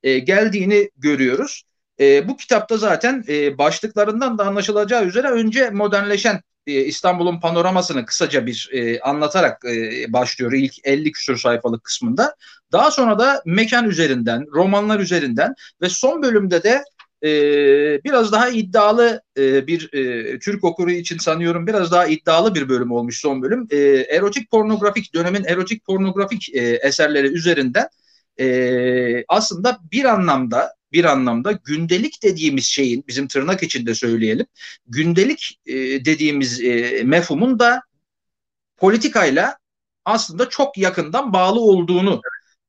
e, 0.02 0.18
geldiğini 0.18 0.90
görüyoruz. 0.96 1.62
E, 2.00 2.28
bu 2.28 2.36
kitapta 2.36 2.76
zaten 2.76 3.24
e, 3.28 3.58
başlıklarından 3.58 4.38
da 4.38 4.46
anlaşılacağı 4.46 5.04
üzere 5.04 5.30
önce 5.30 5.70
modernleşen 5.70 6.40
e, 6.66 6.72
İstanbul'un 6.72 7.40
panoramasını 7.40 8.06
kısaca 8.06 8.46
bir 8.46 8.70
e, 8.72 9.00
anlatarak 9.00 9.64
e, 9.64 10.12
başlıyor 10.12 10.52
ilk 10.52 10.74
50 10.84 11.12
küsur 11.12 11.36
sayfalık 11.36 11.84
kısmında. 11.84 12.36
Daha 12.72 12.90
sonra 12.90 13.18
da 13.18 13.42
mekan 13.46 13.88
üzerinden, 13.88 14.46
romanlar 14.52 15.00
üzerinden 15.00 15.54
ve 15.80 15.88
son 15.88 16.22
bölümde 16.22 16.62
de 16.62 16.84
e, 17.24 17.30
biraz 18.04 18.32
daha 18.32 18.48
iddialı 18.48 19.22
e, 19.38 19.66
bir 19.66 19.94
e, 19.94 20.38
Türk 20.38 20.64
okuru 20.64 20.90
için 20.90 21.18
sanıyorum 21.18 21.66
biraz 21.66 21.92
daha 21.92 22.06
iddialı 22.06 22.54
bir 22.54 22.68
bölüm 22.68 22.92
olmuş 22.92 23.20
son 23.20 23.42
bölüm. 23.42 23.66
E, 23.70 23.76
erotik 24.16 24.50
pornografik 24.50 25.14
dönemin 25.14 25.44
erotik 25.44 25.84
pornografik 25.84 26.54
e, 26.54 26.60
eserleri 26.60 27.26
üzerinden 27.26 27.88
e, 28.40 29.24
aslında 29.28 29.78
bir 29.92 30.04
anlamda 30.04 30.74
bir 30.92 31.04
anlamda 31.04 31.52
gündelik 31.52 32.22
dediğimiz 32.22 32.64
şeyin 32.64 33.04
bizim 33.08 33.28
tırnak 33.28 33.62
içinde 33.62 33.94
söyleyelim 33.94 34.46
gündelik 34.86 35.60
e, 35.66 35.74
dediğimiz 36.04 36.60
e, 36.62 37.02
mefhumun 37.04 37.58
da 37.58 37.82
politikayla 38.76 39.56
aslında 40.04 40.48
çok 40.48 40.78
yakından 40.78 41.32
bağlı 41.32 41.60
olduğunu 41.60 42.20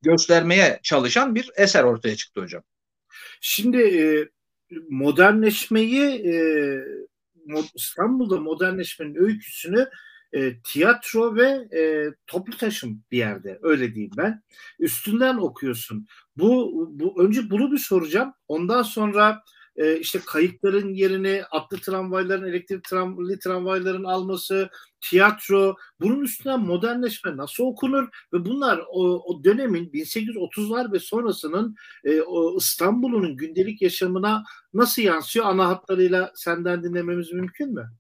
göstermeye 0.02 0.80
çalışan 0.84 1.36
bir 1.36 1.52
eser 1.56 1.84
ortaya 1.84 2.16
çıktı 2.16 2.42
hocam. 2.42 2.64
Şimdi 3.42 3.78
e, 3.78 4.04
modernleşmeyi 4.90 6.02
e, 6.02 6.34
İstanbul'da 7.76 8.40
modernleşmenin 8.40 9.16
öyküsünü 9.16 9.90
e, 10.34 10.62
tiyatro 10.62 11.36
ve 11.36 11.78
e, 11.80 12.12
toplu 12.28 12.58
taşım 12.58 13.04
bir 13.12 13.18
yerde 13.18 13.60
öyle 13.62 13.94
diyeyim 13.94 14.12
ben. 14.18 14.44
Üstünden 14.80 15.38
okuyorsun. 15.38 16.08
Bu, 16.38 16.72
bu 16.92 17.24
önce 17.24 17.50
bunu 17.50 17.72
bir 17.72 17.78
soracağım. 17.78 18.34
Ondan 18.48 18.82
sonra 18.82 19.44
e, 19.76 20.00
işte 20.00 20.20
kayıkların 20.26 20.94
yerini 20.94 21.44
atlı 21.52 21.78
tramvayların, 21.78 22.48
elektrik 22.48 22.84
tramvaylı 22.84 23.40
tramvayların 23.40 24.04
alması, 24.04 24.70
tiyatro, 25.02 25.76
bunun 26.02 26.22
üstünden 26.22 26.60
modernleşme 26.60 27.38
nasıl 27.38 27.64
okunur 27.64 28.08
ve 28.34 28.46
bunlar 28.46 28.84
o, 28.92 29.24
o 29.26 29.44
dönemin 29.44 29.90
1830'lar 29.90 30.94
ve 30.94 31.00
sonrasının 31.00 31.76
e, 32.04 32.22
o 32.22 32.58
İstanbul'un 32.58 33.38
gündelik 33.38 33.82
yaşamına 33.82 34.44
nasıl 34.74 35.02
yansıyor 35.02 35.46
ana 35.46 35.68
hatlarıyla 35.68 36.32
senden 36.36 36.84
dinlememiz 36.84 37.32
mümkün 37.32 37.74
mü? 37.74 37.92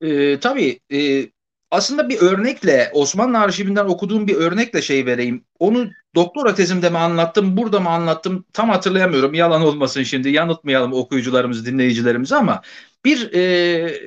E, 0.00 0.40
tabii. 0.40 0.80
E, 0.92 1.26
aslında 1.72 2.08
bir 2.08 2.20
örnekle 2.20 2.90
Osmanlı 2.94 3.38
arşivinden 3.38 3.84
okuduğum 3.84 4.26
bir 4.26 4.34
örnekle 4.34 4.82
şey 4.82 5.06
vereyim. 5.06 5.44
Onu 5.58 5.90
doktora 6.14 6.54
tezimde 6.54 6.90
mi 6.90 6.98
anlattım, 6.98 7.56
burada 7.56 7.80
mı 7.80 7.88
anlattım 7.88 8.44
tam 8.52 8.70
hatırlayamıyorum. 8.70 9.34
Yalan 9.34 9.62
olmasın 9.62 10.02
şimdi 10.02 10.28
yanıltmayalım 10.30 10.92
okuyucularımızı, 10.92 11.66
dinleyicilerimizi 11.66 12.36
ama 12.36 12.62
bir 13.04 13.32
e, 13.34 14.00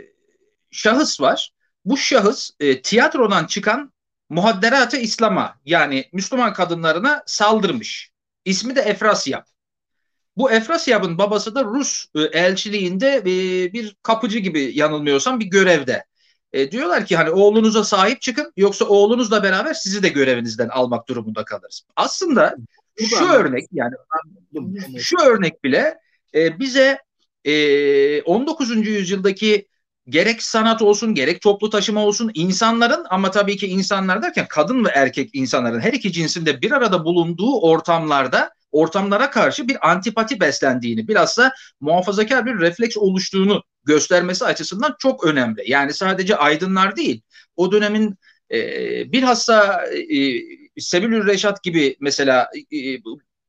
şahıs 0.71 1.21
var. 1.21 1.53
Bu 1.85 1.97
şahıs 1.97 2.51
e, 2.59 2.81
tiyatrodan 2.81 3.45
çıkan 3.45 3.93
muhadderat-ı 4.29 4.97
İslam'a 4.97 5.55
yani 5.65 6.09
Müslüman 6.13 6.53
kadınlarına 6.53 7.23
saldırmış. 7.25 8.11
İsmi 8.45 8.75
de 8.75 8.81
Efrasyab. 8.81 9.43
Bu 10.37 10.51
Efrasyab'ın 10.51 11.17
babası 11.17 11.55
da 11.55 11.63
Rus 11.63 12.05
e, 12.15 12.21
elçiliğinde 12.21 13.15
e, 13.15 13.23
bir 13.73 13.95
kapıcı 14.03 14.39
gibi 14.39 14.71
yanılmıyorsam 14.75 15.39
bir 15.39 15.45
görevde. 15.45 16.05
E, 16.55 16.71
diyorlar 16.71 17.05
ki 17.05 17.15
hani 17.15 17.29
oğlunuza 17.29 17.83
sahip 17.83 18.21
çıkın 18.21 18.53
yoksa 18.57 18.85
oğlunuzla 18.85 19.43
beraber 19.43 19.73
sizi 19.73 20.03
de 20.03 20.09
görevinizden 20.09 20.69
almak 20.69 21.07
durumunda 21.07 21.45
kalırız. 21.45 21.81
Aslında 21.95 22.55
şu 23.09 23.25
örnek 23.25 23.67
yani 23.71 23.93
şu 24.97 25.17
örnek 25.17 25.63
bile 25.63 25.97
e, 26.35 26.59
bize 26.59 26.99
e, 27.45 28.21
19. 28.21 28.87
yüzyıldaki 28.87 29.67
gerek 30.09 30.43
sanat 30.43 30.81
olsun 30.81 31.13
gerek 31.15 31.41
toplu 31.41 31.69
taşıma 31.69 32.05
olsun 32.05 32.31
insanların 32.33 33.05
ama 33.09 33.31
tabii 33.31 33.57
ki 33.57 33.67
insanlar 33.67 34.21
derken 34.21 34.45
kadın 34.49 34.85
ve 34.85 34.89
erkek 34.89 35.29
insanların 35.33 35.79
her 35.79 35.93
iki 35.93 36.11
cinsinde 36.11 36.61
bir 36.61 36.71
arada 36.71 37.05
bulunduğu 37.05 37.59
ortamlarda 37.59 38.51
ortamlara 38.71 39.29
karşı 39.29 39.67
bir 39.67 39.89
antipati 39.89 40.39
beslendiğini, 40.39 41.07
bilhassa 41.07 41.51
muhafazakar 41.79 42.45
bir 42.45 42.59
refleks 42.59 42.97
oluştuğunu 42.97 43.63
göstermesi 43.85 44.45
açısından 44.45 44.95
çok 44.99 45.25
önemli. 45.25 45.63
Yani 45.67 45.93
sadece 45.93 46.35
aydınlar 46.35 46.95
değil, 46.95 47.21
o 47.55 47.71
dönemin 47.71 48.15
e, 48.51 48.59
bilhassa 49.11 49.85
e, 49.85 50.41
Sebilül 50.81 51.27
Reşat 51.27 51.63
gibi 51.63 51.97
mesela 51.99 52.49
e, 52.73 52.97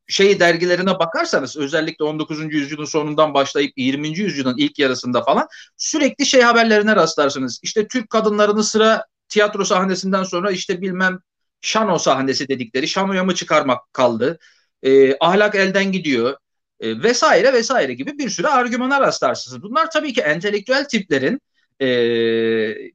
şey 0.07 0.39
dergilerine 0.39 0.99
bakarsanız 0.99 1.57
özellikle 1.57 2.05
19. 2.05 2.53
yüzyılın 2.53 2.85
sonundan 2.85 3.33
başlayıp 3.33 3.73
20. 3.77 4.07
yüzyılın 4.19 4.57
ilk 4.57 4.79
yarısında 4.79 5.23
falan 5.23 5.47
sürekli 5.77 6.25
şey 6.25 6.41
haberlerine 6.41 6.95
rastlarsınız. 6.95 7.59
İşte 7.63 7.87
Türk 7.87 8.09
kadınlarını 8.09 8.63
sıra 8.63 9.05
tiyatro 9.29 9.65
sahnesinden 9.65 10.23
sonra 10.23 10.51
işte 10.51 10.81
bilmem 10.81 11.19
şano 11.61 11.97
sahnesi 11.99 12.47
dedikleri 12.47 12.87
şanoya 12.87 13.23
mı 13.23 13.35
çıkarmak 13.35 13.93
kaldı 13.93 14.39
e, 14.83 15.17
ahlak 15.19 15.55
elden 15.55 15.91
gidiyor 15.91 16.37
e, 16.79 17.03
vesaire 17.03 17.53
vesaire 17.53 17.93
gibi 17.93 18.17
bir 18.17 18.29
sürü 18.29 18.47
argümanlar 18.47 19.01
rastlarsınız. 19.01 19.63
Bunlar 19.63 19.91
tabii 19.91 20.13
ki 20.13 20.21
entelektüel 20.21 20.85
tiplerin 20.85 21.41
e, 21.79 21.87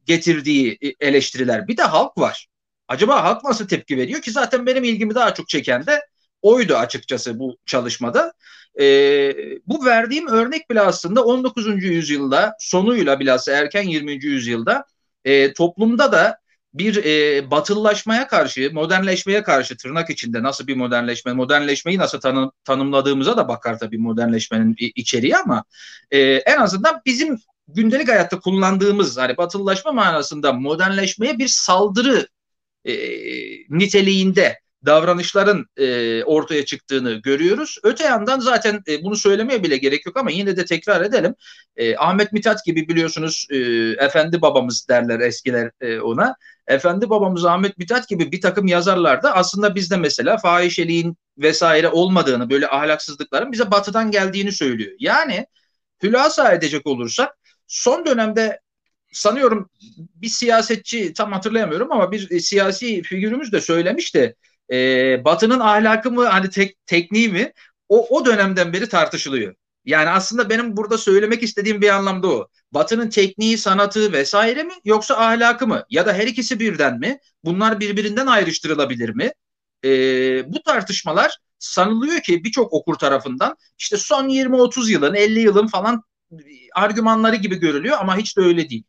getirdiği 0.06 0.78
eleştiriler. 1.00 1.68
Bir 1.68 1.76
de 1.76 1.82
halk 1.82 2.18
var. 2.18 2.48
Acaba 2.88 3.24
halk 3.24 3.44
nasıl 3.44 3.68
tepki 3.68 3.96
veriyor 3.96 4.20
ki 4.22 4.30
zaten 4.30 4.66
benim 4.66 4.84
ilgimi 4.84 5.14
daha 5.14 5.34
çok 5.34 5.48
çeken 5.48 5.86
de 5.86 6.00
oydu 6.42 6.76
açıkçası 6.76 7.38
bu 7.38 7.56
çalışmada. 7.66 8.32
E, 8.80 8.84
bu 9.66 9.84
verdiğim 9.84 10.28
örnek 10.28 10.70
bile 10.70 10.80
aslında 10.80 11.24
19. 11.24 11.84
yüzyılda 11.84 12.54
sonuyla 12.58 13.20
bilhassa 13.20 13.52
erken 13.52 13.82
20. 13.82 14.12
yüzyılda 14.12 14.84
e, 15.24 15.52
toplumda 15.52 16.12
da 16.12 16.38
bir 16.74 17.04
e, 17.04 17.50
batıllaşmaya 17.50 18.26
karşı, 18.26 18.70
modernleşmeye 18.72 19.42
karşı 19.42 19.76
tırnak 19.76 20.10
içinde 20.10 20.42
nasıl 20.42 20.66
bir 20.66 20.76
modernleşme, 20.76 21.32
modernleşmeyi 21.32 21.98
nasıl 21.98 22.20
tanım, 22.20 22.52
tanımladığımıza 22.64 23.36
da 23.36 23.48
bakar 23.48 23.78
tabii 23.78 23.98
modernleşmenin 23.98 24.76
içeriği 24.78 25.36
ama 25.36 25.64
e, 26.10 26.20
en 26.20 26.56
azından 26.56 27.02
bizim 27.06 27.38
gündelik 27.68 28.08
hayatta 28.08 28.40
kullandığımız 28.40 29.18
hani 29.18 29.36
batıllaşma 29.36 29.92
manasında 29.92 30.52
modernleşmeye 30.52 31.38
bir 31.38 31.48
saldırı 31.48 32.28
e, 32.84 32.94
niteliğinde 33.68 34.60
davranışların 34.86 35.66
e, 35.76 36.24
ortaya 36.24 36.64
çıktığını 36.64 37.12
görüyoruz. 37.12 37.78
Öte 37.82 38.04
yandan 38.04 38.40
zaten 38.40 38.82
e, 38.88 39.02
bunu 39.02 39.16
söylemeye 39.16 39.62
bile 39.62 39.76
gerek 39.76 40.06
yok 40.06 40.16
ama 40.16 40.30
yine 40.30 40.56
de 40.56 40.64
tekrar 40.64 41.00
edelim. 41.00 41.34
E, 41.76 41.96
Ahmet 41.96 42.32
Mithat 42.32 42.64
gibi 42.64 42.88
biliyorsunuz 42.88 43.46
e, 43.50 43.56
efendi 44.04 44.42
babamız 44.42 44.88
derler 44.88 45.20
eskiler 45.20 45.70
e, 45.80 46.00
ona. 46.00 46.34
Efendi 46.66 47.10
babamız 47.10 47.44
Ahmet 47.44 47.78
Mithat 47.78 48.08
gibi 48.08 48.32
bir 48.32 48.40
takım 48.40 48.66
yazarlar 48.66 49.22
da 49.22 49.34
aslında 49.34 49.74
bizde 49.74 49.96
mesela 49.96 50.38
fahişeliğin 50.38 51.16
vesaire 51.38 51.88
olmadığını 51.88 52.50
böyle 52.50 52.68
ahlaksızlıkların 52.68 53.52
bize 53.52 53.70
batıdan 53.70 54.10
geldiğini 54.10 54.52
söylüyor. 54.52 54.92
Yani 54.98 55.46
hülasa 56.02 56.52
edecek 56.52 56.86
olursak 56.86 57.38
son 57.66 58.06
dönemde 58.06 58.60
sanıyorum 59.12 59.70
bir 60.14 60.28
siyasetçi 60.28 61.12
tam 61.12 61.32
hatırlayamıyorum 61.32 61.92
ama 61.92 62.12
bir 62.12 62.40
siyasi 62.40 63.02
figürümüz 63.02 63.52
de 63.52 63.60
söylemişti. 63.60 64.36
E, 64.72 65.24
Batı'nın 65.24 65.60
ahlakı 65.60 66.10
mı 66.10 66.24
hani 66.26 66.50
tek, 66.50 66.86
tekniği 66.86 67.28
mi 67.28 67.52
o, 67.88 68.18
o 68.18 68.26
dönemden 68.26 68.72
beri 68.72 68.88
tartışılıyor. 68.88 69.54
Yani 69.84 70.08
aslında 70.10 70.50
benim 70.50 70.76
burada 70.76 70.98
söylemek 70.98 71.42
istediğim 71.42 71.80
bir 71.80 71.88
anlamda 71.88 72.28
o. 72.28 72.48
Batı'nın 72.72 73.10
tekniği, 73.10 73.58
sanatı 73.58 74.12
vesaire 74.12 74.62
mi 74.62 74.72
yoksa 74.84 75.16
ahlakı 75.16 75.66
mı? 75.66 75.84
Ya 75.90 76.06
da 76.06 76.12
her 76.12 76.26
ikisi 76.26 76.60
birden 76.60 76.98
mi? 76.98 77.18
Bunlar 77.44 77.80
birbirinden 77.80 78.26
ayrıştırılabilir 78.26 79.08
mi? 79.08 79.32
Ee, 79.84 80.52
bu 80.52 80.62
tartışmalar 80.62 81.38
sanılıyor 81.58 82.20
ki 82.20 82.44
birçok 82.44 82.72
okur 82.72 82.94
tarafından 82.94 83.56
işte 83.78 83.96
son 83.96 84.28
20-30 84.28 84.90
yılın, 84.90 85.14
50 85.14 85.40
yılın 85.40 85.66
falan 85.66 86.02
argümanları 86.74 87.36
gibi 87.36 87.56
görülüyor 87.56 87.96
ama 88.00 88.16
hiç 88.16 88.36
de 88.36 88.40
öyle 88.40 88.70
değil. 88.70 88.84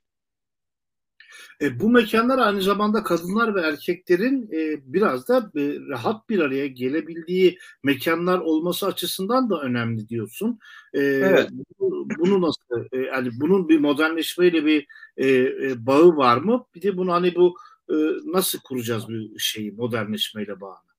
E, 1.63 1.79
bu 1.79 1.89
mekanlar 1.89 2.37
aynı 2.39 2.61
zamanda 2.61 3.03
kadınlar 3.03 3.55
ve 3.55 3.61
erkeklerin 3.61 4.49
e, 4.53 4.93
biraz 4.93 5.27
da 5.27 5.37
e, 5.37 5.61
rahat 5.89 6.29
bir 6.29 6.39
araya 6.39 6.67
gelebildiği 6.67 7.57
mekanlar 7.83 8.39
olması 8.39 8.87
açısından 8.87 9.49
da 9.49 9.61
önemli 9.61 10.09
diyorsun. 10.09 10.59
E, 10.93 10.99
evet. 10.99 11.49
Bunu, 11.79 12.07
bunu 12.19 12.41
nasıl 12.41 12.85
e, 12.91 12.97
yani 12.97 13.29
bunun 13.33 13.69
bir 13.69 13.79
modernleşmeyle 13.79 14.65
bir 14.65 14.87
e, 15.17 15.27
e, 15.27 15.85
bağı 15.85 16.17
var 16.17 16.37
mı? 16.37 16.65
Bir 16.75 16.81
de 16.81 16.97
bunu 16.97 17.13
hani 17.13 17.35
bu 17.35 17.55
e, 17.89 17.95
nasıl 18.25 18.59
kuracağız 18.59 19.07
bu 19.07 19.39
şeyi 19.39 19.71
modernleşmeyle 19.71 20.61
bağını? 20.61 20.93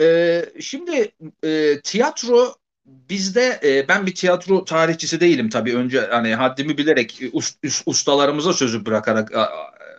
E, 0.00 0.44
şimdi 0.60 1.12
e, 1.44 1.80
tiyatro 1.80 2.54
bizde 2.86 3.60
e, 3.64 3.88
ben 3.88 4.06
bir 4.06 4.14
tiyatro 4.14 4.64
tarihçisi 4.64 5.20
değilim 5.20 5.48
tabii 5.48 5.76
önce 5.76 6.00
hani 6.00 6.34
haddimi 6.34 6.78
bilerek 6.78 7.20
ust, 7.32 7.58
ustalarımıza 7.86 8.52
sözü 8.52 8.86
bırakarak 8.86 9.32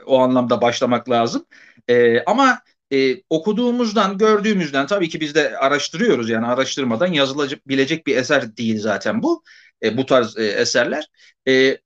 o 0.05 0.19
anlamda 0.19 0.61
başlamak 0.61 1.09
lazım. 1.09 1.45
E, 1.87 2.23
ama 2.23 2.61
e, 2.93 3.15
okuduğumuzdan, 3.29 4.17
gördüğümüzden 4.17 4.87
tabii 4.87 5.09
ki 5.09 5.19
biz 5.19 5.35
de 5.35 5.57
araştırıyoruz. 5.57 6.29
Yani 6.29 6.45
araştırmadan 6.47 7.07
yazılabilecek 7.13 8.07
bir 8.07 8.17
eser 8.17 8.57
değil 8.57 8.79
zaten 8.79 9.23
bu. 9.23 9.43
E, 9.83 9.97
bu 9.97 10.05
tarz 10.05 10.37
e, 10.37 10.43
eserler. 10.45 11.07
E, 11.47 11.77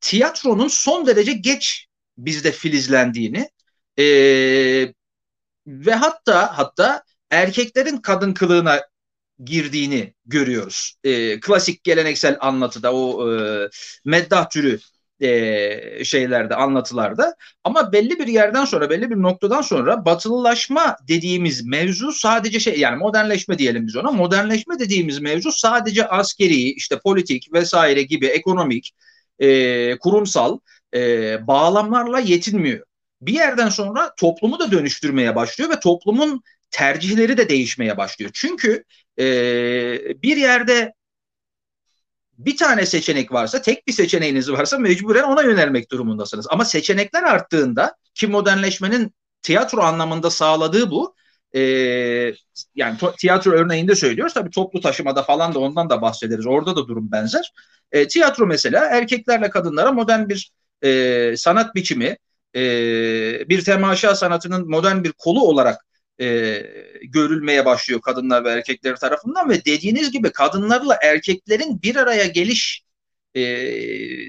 tiyatronun 0.00 0.68
son 0.68 1.06
derece 1.06 1.32
geç 1.32 1.86
bizde 2.18 2.52
filizlendiğini 2.52 3.50
e, 3.98 4.04
ve 5.66 5.94
hatta 5.94 6.58
hatta 6.58 7.02
erkeklerin 7.30 7.96
kadın 7.96 8.34
kılığına 8.34 8.80
girdiğini 9.44 10.14
görüyoruz. 10.26 10.94
E, 11.04 11.40
klasik 11.40 11.84
geleneksel 11.84 12.36
anlatıda 12.40 12.94
o 12.94 13.32
e, 13.34 13.68
meddah 14.04 14.50
türü 14.50 14.80
e, 15.22 16.04
şeylerde, 16.04 16.54
anlatılarda. 16.54 17.36
Ama 17.64 17.92
belli 17.92 18.18
bir 18.18 18.26
yerden 18.26 18.64
sonra, 18.64 18.90
belli 18.90 19.10
bir 19.10 19.22
noktadan 19.22 19.62
sonra 19.62 20.04
batılılaşma 20.04 20.96
dediğimiz 21.08 21.66
mevzu 21.66 22.12
sadece 22.12 22.60
şey 22.60 22.78
yani 22.78 22.96
modernleşme 22.96 23.58
diyelim 23.58 23.86
biz 23.86 23.96
ona. 23.96 24.10
Modernleşme 24.10 24.78
dediğimiz 24.78 25.20
mevzu 25.20 25.52
sadece 25.52 26.08
askeri, 26.08 26.54
işte 26.54 26.98
politik 26.98 27.52
vesaire 27.52 28.02
gibi 28.02 28.26
ekonomik, 28.26 28.92
e, 29.38 29.98
kurumsal 29.98 30.58
e, 30.94 31.46
bağlamlarla 31.46 32.18
yetinmiyor. 32.18 32.86
Bir 33.20 33.34
yerden 33.34 33.68
sonra 33.68 34.14
toplumu 34.18 34.58
da 34.58 34.70
dönüştürmeye 34.70 35.36
başlıyor 35.36 35.70
ve 35.70 35.80
toplumun 35.80 36.42
tercihleri 36.70 37.36
de 37.36 37.48
değişmeye 37.48 37.96
başlıyor. 37.96 38.30
Çünkü 38.34 38.84
e, 39.18 39.24
bir 40.22 40.36
yerde 40.36 40.92
bir 42.46 42.56
tane 42.56 42.86
seçenek 42.86 43.32
varsa, 43.32 43.62
tek 43.62 43.86
bir 43.86 43.92
seçeneğiniz 43.92 44.52
varsa 44.52 44.78
mecburen 44.78 45.22
ona 45.22 45.42
yönelmek 45.42 45.90
durumundasınız. 45.90 46.46
Ama 46.50 46.64
seçenekler 46.64 47.22
arttığında 47.22 47.96
ki 48.14 48.26
modernleşmenin 48.26 49.12
tiyatro 49.42 49.82
anlamında 49.82 50.30
sağladığı 50.30 50.90
bu. 50.90 51.14
E, 51.54 51.60
yani 52.74 52.98
tiyatro 53.18 53.50
örneğinde 53.50 53.94
söylüyoruz. 53.94 54.34
Tabii 54.34 54.50
toplu 54.50 54.80
taşımada 54.80 55.22
falan 55.22 55.54
da 55.54 55.58
ondan 55.58 55.90
da 55.90 56.02
bahsederiz. 56.02 56.46
Orada 56.46 56.76
da 56.76 56.88
durum 56.88 57.12
benzer. 57.12 57.52
E, 57.92 58.08
tiyatro 58.08 58.46
mesela 58.46 58.84
erkeklerle 58.84 59.50
kadınlara 59.50 59.92
modern 59.92 60.28
bir 60.28 60.52
e, 60.82 61.34
sanat 61.36 61.74
biçimi, 61.74 62.16
e, 62.56 62.62
bir 63.48 63.64
temaşa 63.64 64.14
sanatının 64.14 64.70
modern 64.70 65.04
bir 65.04 65.12
kolu 65.12 65.48
olarak 65.48 65.86
e, 66.22 66.62
görülmeye 67.02 67.64
başlıyor 67.64 68.00
kadınlar 68.00 68.44
ve 68.44 68.50
erkekler 68.50 68.96
tarafından 68.96 69.50
ve 69.50 69.64
dediğiniz 69.64 70.10
gibi 70.10 70.32
kadınlarla 70.32 70.98
erkeklerin 71.02 71.82
bir 71.82 71.96
araya 71.96 72.26
geliş 72.26 72.82
e, 73.34 73.40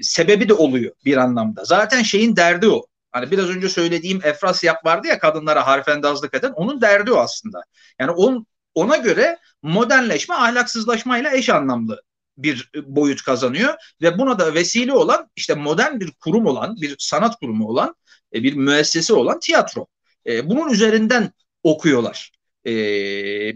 sebebi 0.02 0.48
de 0.48 0.54
oluyor 0.54 0.94
bir 1.04 1.16
anlamda. 1.16 1.64
Zaten 1.64 2.02
şeyin 2.02 2.36
derdi 2.36 2.68
o. 2.68 2.86
Hani 3.12 3.30
biraz 3.30 3.48
önce 3.48 3.68
söylediğim 3.68 4.20
Efrasiyap 4.24 4.86
vardı 4.86 5.06
ya 5.06 5.18
kadınlara 5.18 5.66
harfendazlık 5.66 6.34
eden 6.34 6.52
onun 6.52 6.80
derdi 6.80 7.12
o 7.12 7.16
aslında. 7.16 7.62
Yani 8.00 8.10
on, 8.10 8.46
ona 8.74 8.96
göre 8.96 9.38
modernleşme 9.62 10.34
ahlaksızlaşmayla 10.34 11.32
eş 11.32 11.50
anlamlı 11.50 12.02
bir 12.38 12.70
boyut 12.86 13.22
kazanıyor 13.22 13.74
ve 14.02 14.18
buna 14.18 14.38
da 14.38 14.54
vesile 14.54 14.92
olan 14.92 15.30
işte 15.36 15.54
modern 15.54 16.00
bir 16.00 16.10
kurum 16.10 16.46
olan 16.46 16.76
bir 16.80 16.96
sanat 16.98 17.36
kurumu 17.36 17.68
olan 17.68 17.94
e, 18.34 18.42
bir 18.42 18.54
müessese 18.54 19.14
olan 19.14 19.40
tiyatro. 19.40 19.86
E, 20.26 20.50
bunun 20.50 20.70
üzerinden 20.70 21.32
okuyorlar. 21.64 22.32
E, 22.66 22.72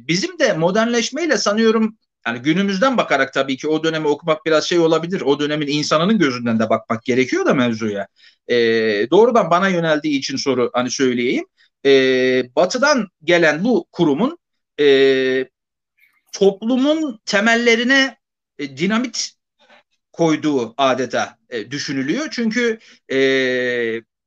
bizim 0.08 0.38
de 0.38 0.52
modernleşmeyle 0.52 1.38
sanıyorum 1.38 1.98
yani 2.26 2.38
günümüzden 2.42 2.96
bakarak 2.96 3.32
tabii 3.32 3.56
ki 3.56 3.68
o 3.68 3.84
dönemi 3.84 4.08
okumak 4.08 4.46
biraz 4.46 4.64
şey 4.64 4.78
olabilir. 4.78 5.20
O 5.20 5.40
dönemin 5.40 5.66
insanının 5.66 6.18
gözünden 6.18 6.58
de 6.58 6.70
bakmak 6.70 7.04
gerekiyor 7.04 7.46
da 7.46 7.54
mevzuya. 7.54 8.08
E, 8.48 8.56
doğrudan 9.10 9.50
bana 9.50 9.68
yöneldiği 9.68 10.18
için 10.18 10.36
soru 10.36 10.70
hani 10.72 10.90
söyleyeyim. 10.90 11.44
E, 11.86 11.90
batıdan 12.56 13.08
gelen 13.24 13.64
bu 13.64 13.86
kurumun 13.92 14.38
e, 14.80 15.48
toplumun 16.32 17.20
temellerine 17.26 18.16
e, 18.58 18.76
dinamit 18.76 19.32
koyduğu 20.12 20.74
adeta 20.76 21.38
e, 21.50 21.70
düşünülüyor. 21.70 22.28
Çünkü 22.30 22.78
e, 23.12 23.18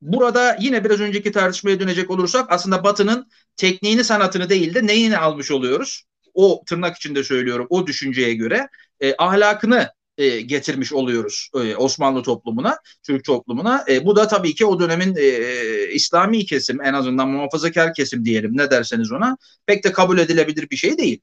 burada 0.01 0.57
yine 0.59 0.83
biraz 0.85 0.99
önceki 0.99 1.31
tartışmaya 1.31 1.79
dönecek 1.79 2.09
olursak 2.09 2.51
aslında 2.51 2.83
Batı'nın 2.83 3.27
tekniğini 3.57 4.03
sanatını 4.03 4.49
değil 4.49 4.73
de 4.73 4.87
neyini 4.87 5.17
almış 5.17 5.51
oluyoruz? 5.51 6.03
O 6.33 6.63
tırnak 6.65 6.97
içinde 6.97 7.23
söylüyorum 7.23 7.67
o 7.69 7.87
düşünceye 7.87 8.33
göre 8.33 8.69
e, 8.99 9.15
ahlakını 9.17 9.89
e, 10.17 10.41
getirmiş 10.41 10.93
oluyoruz 10.93 11.49
e, 11.55 11.75
Osmanlı 11.75 12.23
toplumuna, 12.23 12.77
Türk 13.03 13.23
toplumuna. 13.25 13.85
E, 13.89 14.05
bu 14.05 14.15
da 14.15 14.27
tabii 14.27 14.55
ki 14.55 14.65
o 14.65 14.79
dönemin 14.79 15.15
e, 15.19 15.91
İslami 15.93 16.45
kesim 16.45 16.81
en 16.81 16.93
azından 16.93 17.29
muhafazakar 17.29 17.93
kesim 17.93 18.25
diyelim 18.25 18.57
ne 18.57 18.71
derseniz 18.71 19.11
ona 19.11 19.37
pek 19.65 19.83
de 19.83 19.91
kabul 19.91 20.17
edilebilir 20.17 20.69
bir 20.69 20.75
şey 20.77 20.97
değil. 20.97 21.21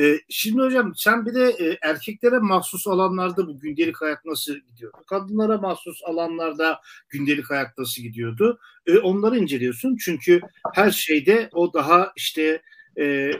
E, 0.00 0.20
şimdi 0.28 0.62
hocam 0.62 0.92
sen 0.96 1.26
bir 1.26 1.34
de 1.34 1.48
e, 1.50 1.78
erkeklere 1.82 2.38
mahsus 2.38 2.86
alanlarda 2.86 3.46
bu 3.46 3.60
gündelik 3.60 4.00
hayat 4.00 4.24
nasıl 4.24 4.54
gidiyordu? 4.54 4.96
Kadınlara 5.06 5.58
mahsus 5.58 6.00
alanlarda 6.04 6.80
gündelik 7.08 7.50
hayat 7.50 7.78
nasıl 7.78 8.02
gidiyordu? 8.02 8.58
E, 8.86 8.98
onları 8.98 9.38
inceliyorsun 9.38 9.96
çünkü 9.96 10.40
her 10.74 10.90
şeyde 10.90 11.48
o 11.52 11.72
daha 11.74 12.12
işte 12.16 12.62
e, 12.98 13.30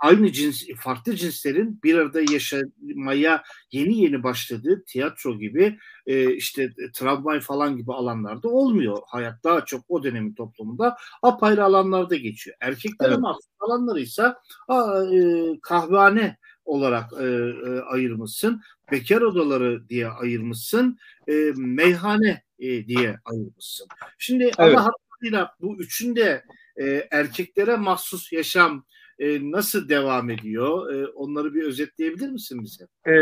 aynı 0.00 0.32
cins, 0.32 0.62
farklı 0.80 1.16
cinslerin 1.16 1.80
bir 1.84 1.94
arada 1.94 2.20
yaşamaya 2.20 3.42
yeni 3.72 3.98
yeni 3.98 4.22
başladığı 4.22 4.84
tiyatro 4.84 5.38
gibi 5.38 5.78
e, 6.06 6.34
işte 6.34 6.70
travmay 6.94 7.40
falan 7.40 7.76
gibi 7.76 7.92
alanlarda 7.92 8.48
olmuyor. 8.48 8.98
Hayat 9.06 9.44
daha 9.44 9.64
çok 9.64 9.84
o 9.88 10.02
dönemin 10.02 10.34
toplumunda 10.34 10.96
apayrı 11.22 11.64
alanlarda 11.64 12.16
geçiyor. 12.16 12.56
Erkeklere 12.60 13.10
evet. 13.10 13.18
mahsus 13.18 13.50
alanları 13.60 14.00
ise 14.00 14.34
a, 14.68 15.04
e, 15.04 15.44
kahvehane 15.62 16.36
olarak 16.64 17.12
e, 17.12 17.24
e, 17.24 17.80
ayırmışsın. 17.80 18.62
Bekar 18.92 19.20
odaları 19.20 19.88
diye 19.88 20.08
ayırmışsın. 20.08 20.98
E, 21.28 21.52
meyhane 21.56 22.42
e, 22.58 22.86
diye 22.86 23.16
ayırmışsın. 23.24 23.88
Şimdi 24.18 24.44
evet. 24.44 24.58
Allah 24.58 24.84
hakkıyla 24.84 25.54
bu 25.60 25.76
üçünde 25.76 26.44
e, 26.76 27.08
erkeklere 27.10 27.76
mahsus 27.76 28.32
yaşam 28.32 28.84
e, 29.20 29.50
nasıl 29.50 29.88
devam 29.88 30.30
ediyor? 30.30 30.94
E, 30.94 31.06
onları 31.06 31.54
bir 31.54 31.62
özetleyebilir 31.62 32.28
misin 32.28 32.64
bize? 32.64 32.86
Ee, 33.06 33.12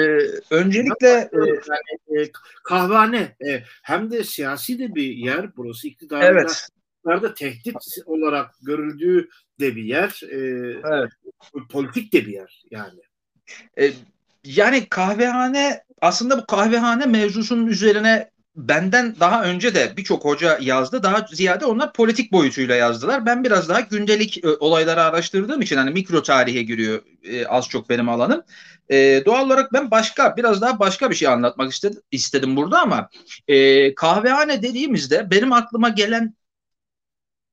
öncelikle 0.51 1.09
e, 1.09 1.39
yani, 1.69 2.23
e, 2.23 2.31
kahvehane 2.65 3.37
e, 3.47 3.63
hem 3.83 4.11
de 4.11 4.25
siyasi 4.25 4.79
de 4.79 4.95
bir 4.95 5.15
yer 5.17 5.57
burası 5.57 5.89
iktidarda 5.89 6.27
evet. 6.27 6.69
iktidarda 6.97 7.35
tehdit 7.35 7.77
olarak 8.07 8.51
görüldüğü 8.63 9.29
de 9.61 9.77
bir 9.77 9.85
yer. 9.85 10.21
E, 10.31 10.37
evet. 10.93 11.11
Politik 11.71 12.13
de 12.13 12.27
bir 12.27 12.33
yer 12.33 12.65
yani. 12.71 13.01
E, 13.79 13.93
yani 14.45 14.89
kahvehane 14.89 15.83
aslında 16.01 16.39
bu 16.39 16.47
kahvehane 16.47 17.07
mevzusunun 17.07 17.67
üzerine 17.67 18.31
benden 18.59 19.17
daha 19.21 19.45
önce 19.45 19.75
de 19.75 19.93
birçok 19.97 20.25
hoca 20.25 20.59
yazdı. 20.61 21.03
Daha 21.03 21.27
ziyade 21.33 21.67
onlar 21.67 21.93
politik 21.93 22.33
boyutuyla 22.33 22.75
yazdılar. 22.75 23.27
Ben 23.27 23.45
biraz 23.45 23.69
daha 23.69 23.81
gündelik 23.81 24.45
e, 24.45 24.49
olayları 24.49 25.03
araştırdığım 25.03 25.63
için 25.63 25.77
hani 25.77 25.91
mikro 25.91 26.23
tarihe 26.23 26.63
giriyor 26.63 27.03
e, 27.23 27.47
az 27.47 27.69
çok 27.69 27.89
benim 27.89 28.09
alanım. 28.09 28.43
E, 28.91 29.23
doğal 29.27 29.47
olarak 29.47 29.73
ben 29.73 29.91
başka 29.91 30.37
biraz 30.37 30.61
daha 30.61 30.79
başka 30.79 31.11
bir 31.11 31.15
şey 31.15 31.29
anlatmak 31.29 31.73
istedim, 31.73 32.03
istedim 32.11 32.57
burada 32.57 32.81
ama 32.81 33.09
e, 33.49 33.95
kahvehane 33.95 34.63
dediğimizde 34.63 35.31
benim 35.31 35.53
aklıma 35.53 35.89
gelen 35.89 36.35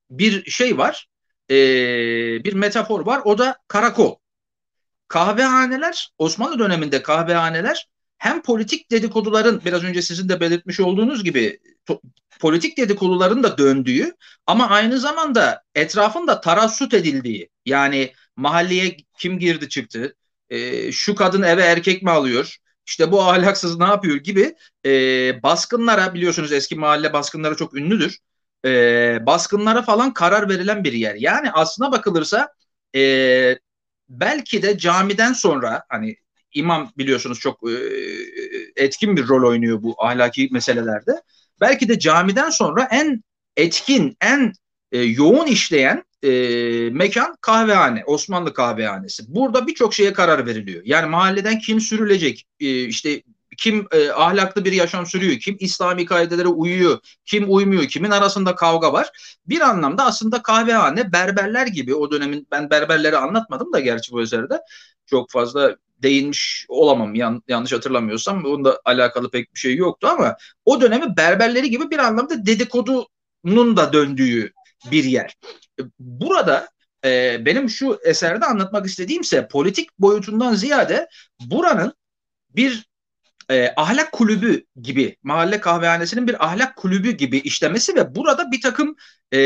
bir 0.10 0.52
şey 0.52 0.78
var. 0.78 1.08
E, 1.50 1.56
bir 2.44 2.54
metafor 2.54 3.06
var. 3.06 3.22
O 3.26 3.38
da 3.38 3.58
karakol. 3.68 4.16
Kahvehaneler 5.08 6.10
Osmanlı 6.18 6.60
döneminde 6.60 7.02
kahvehaneler 7.02 7.88
hem 8.18 8.42
politik 8.42 8.92
dedikoduların 8.92 9.62
biraz 9.66 9.84
önce 9.84 10.02
sizin 10.02 10.30
de 10.30 10.40
belirtmiş 10.40 10.80
olduğunuz 10.80 11.24
gibi 11.24 11.60
to, 11.86 12.02
politik 12.40 12.78
dedikoduların 12.78 13.44
da 13.44 13.58
döndüğü 13.58 14.14
ama 14.48 14.70
aynı 14.70 15.00
zamanda 15.00 15.64
etrafında 15.76 16.42
tarassut 16.42 16.94
edildiği 16.94 17.50
yani 17.66 18.14
mahalleye 18.36 18.98
kim 19.18 19.40
girdi 19.40 19.70
çıktı 19.70 20.16
e, 20.50 20.92
şu 20.92 21.16
kadın 21.16 21.42
eve 21.42 21.62
erkek 21.62 22.04
mi 22.04 22.12
alıyor 22.12 22.58
işte 22.86 23.12
bu 23.12 23.22
ahlaksız 23.24 23.80
ne 23.80 23.86
yapıyor 23.86 24.16
gibi 24.16 24.56
e, 24.86 24.90
baskınlara 25.44 26.14
biliyorsunuz 26.14 26.52
eski 26.52 26.76
mahalle 26.76 27.14
baskınları 27.14 27.56
çok 27.58 27.74
ünlüdür 27.74 28.20
e, 28.66 29.26
baskınlara 29.26 29.82
falan 29.82 30.14
karar 30.14 30.50
verilen 30.50 30.84
bir 30.84 30.94
yer. 30.94 31.16
Yani 31.16 31.52
aslına 31.52 31.92
bakılırsa 31.92 32.54
e, 32.96 33.60
belki 34.10 34.62
de 34.62 34.78
camiden 34.78 35.34
sonra 35.34 35.84
hani 35.90 36.16
imam 36.56 36.92
biliyorsunuz 36.98 37.40
çok 37.40 37.70
e, 37.70 37.74
etkin 38.76 39.18
bir 39.18 39.28
rol 39.28 39.50
oynuyor 39.50 39.82
bu 39.82 39.96
ahlaki 40.00 40.50
meselelerde. 40.52 41.22
Belki 41.62 41.90
de 41.90 42.00
camiden 42.00 42.50
sonra 42.50 42.88
en 42.92 43.24
etkin, 43.58 44.18
en 44.22 44.54
e, 44.92 45.00
yoğun 45.00 45.48
işleyen 45.48 46.04
e, 46.24 46.30
mekan 46.90 47.36
kahvehane, 47.42 48.04
Osmanlı 48.06 48.54
kahvehanesi. 48.54 49.24
Burada 49.28 49.68
birçok 49.68 49.94
şeye 49.94 50.14
karar 50.14 50.46
veriliyor. 50.46 50.82
Yani 50.86 51.10
mahalleden 51.10 51.60
kim 51.60 51.82
sürülecek, 51.82 52.46
işte 52.60 53.22
kim 53.58 53.88
e, 53.92 54.10
ahlaklı 54.10 54.66
bir 54.66 54.72
yaşam 54.72 55.06
sürüyor, 55.06 55.40
kim 55.40 55.58
İslami 55.60 56.06
kaidelere 56.06 56.48
uyuyor, 56.48 57.00
kim 57.26 57.46
uymuyor, 57.48 57.84
kimin 57.84 58.12
arasında 58.12 58.56
kavga 58.56 58.94
var. 58.94 59.38
Bir 59.46 59.62
anlamda 59.62 60.06
aslında 60.06 60.42
kahvehane 60.42 61.12
berberler 61.14 61.68
gibi 61.68 61.96
o 61.96 62.12
dönemin 62.12 62.48
ben 62.52 62.70
berberleri 62.70 63.18
anlatmadım 63.18 63.74
da 63.74 63.80
gerçi 63.80 64.12
bu 64.12 64.22
eserde 64.22 64.62
çok 65.06 65.32
fazla 65.32 65.76
değinmiş 66.04 66.66
olamam 66.70 67.16
yan, 67.16 67.44
yanlış 67.48 67.74
hatırlamıyorsam 67.74 68.44
bunda 68.44 68.82
alakalı 68.86 69.32
pek 69.32 69.54
bir 69.54 69.60
şey 69.60 69.76
yoktu 69.76 70.08
ama 70.08 70.36
o 70.66 70.82
dönemi 70.82 71.18
berberleri 71.18 71.70
gibi 71.70 71.90
bir 71.90 72.00
anlamda 72.00 72.46
dedikodunun 72.46 73.78
da 73.78 73.94
döndüğü 73.94 74.52
bir 74.92 75.04
yer. 75.04 75.36
Burada 76.00 76.68
e, 77.06 77.42
benim 77.46 77.70
şu 77.70 78.00
eserde 78.04 78.46
anlatmak 78.46 78.86
istediğimse 78.86 79.48
politik 79.48 79.90
boyutundan 80.00 80.54
ziyade 80.54 81.08
buranın 81.40 81.94
bir 82.50 82.86
e, 83.52 83.74
ahlak 83.78 84.12
kulübü 84.12 84.66
gibi 84.82 85.18
mahalle 85.24 85.60
kahvehanesinin 85.60 86.28
bir 86.28 86.46
ahlak 86.46 86.76
kulübü 86.76 87.12
gibi 87.12 87.38
işlemesi 87.38 87.96
ve 87.96 88.16
burada 88.16 88.52
bir 88.52 88.62
takım 88.62 88.96
e, 89.32 89.40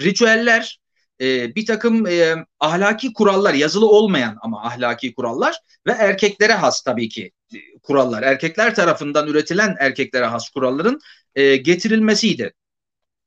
ritüeller 0.00 0.80
e, 1.20 1.54
bir 1.54 1.66
takım 1.66 2.06
e, 2.06 2.34
ahlaki 2.60 3.12
kurallar 3.12 3.54
yazılı 3.54 3.88
olmayan 3.88 4.38
ama 4.42 4.64
ahlaki 4.66 5.14
kurallar 5.14 5.56
ve 5.86 5.92
erkeklere 5.92 6.52
has 6.52 6.82
tabii 6.82 7.08
ki 7.08 7.32
e, 7.54 7.58
kurallar 7.82 8.22
erkekler 8.22 8.74
tarafından 8.74 9.28
üretilen 9.28 9.76
erkeklere 9.78 10.26
has 10.26 10.50
kuralların 10.50 11.00
e, 11.34 11.56
getirilmesiydi. 11.56 12.52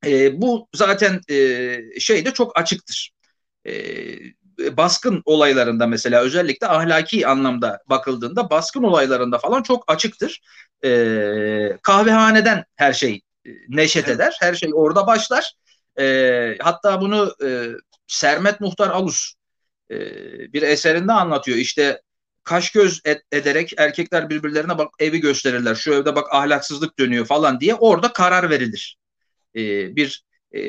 E, 0.06 0.42
bu 0.42 0.68
zaten 0.74 1.22
e, 1.30 2.00
şeyde 2.00 2.32
çok 2.34 2.60
açıktır. 2.60 3.12
E, 3.68 3.74
baskın 4.78 5.22
olaylarında 5.26 5.88
mesela 5.88 6.22
özellikle 6.22 6.68
ahlaki 6.68 7.28
anlamda 7.28 7.80
bakıldığında 7.90 8.50
baskın 8.50 8.84
olaylarında 8.84 9.38
falan 9.38 9.64
çok 9.64 9.84
açıktır. 9.88 10.42
E, 10.86 11.78
kahvehaneden 11.82 12.66
her 12.76 12.94
şey 12.94 13.22
e, 13.46 13.50
neşet 13.70 14.10
eder. 14.10 14.38
Her 14.40 14.54
şey 14.54 14.70
orada 14.74 15.08
başlar. 15.08 15.54
E, 16.00 16.58
hatta 16.62 17.02
bunu 17.02 17.36
e, 17.44 17.68
Sermet 18.08 18.62
Muhtar 18.62 18.90
Alus 18.90 19.34
e, 19.92 19.98
bir 20.54 20.62
eserinde 20.62 21.14
anlatıyor. 21.14 21.58
İşte 21.58 22.02
kaş 22.44 22.72
göz 22.72 23.00
ed- 23.00 23.24
ederek 23.32 23.74
erkekler 23.78 24.30
birbirlerine 24.30 24.78
bak 24.78 24.94
evi 25.00 25.20
gösterirler. 25.20 25.76
Şu 25.76 25.94
evde 25.94 26.16
bak 26.16 26.28
ahlaksızlık 26.32 27.00
dönüyor 27.00 27.26
falan 27.26 27.60
diye 27.60 27.76
orada 27.76 28.14
karar 28.14 28.50
verilir. 28.50 28.98
E, 29.56 29.96
bir 29.96 30.24
e, 30.54 30.60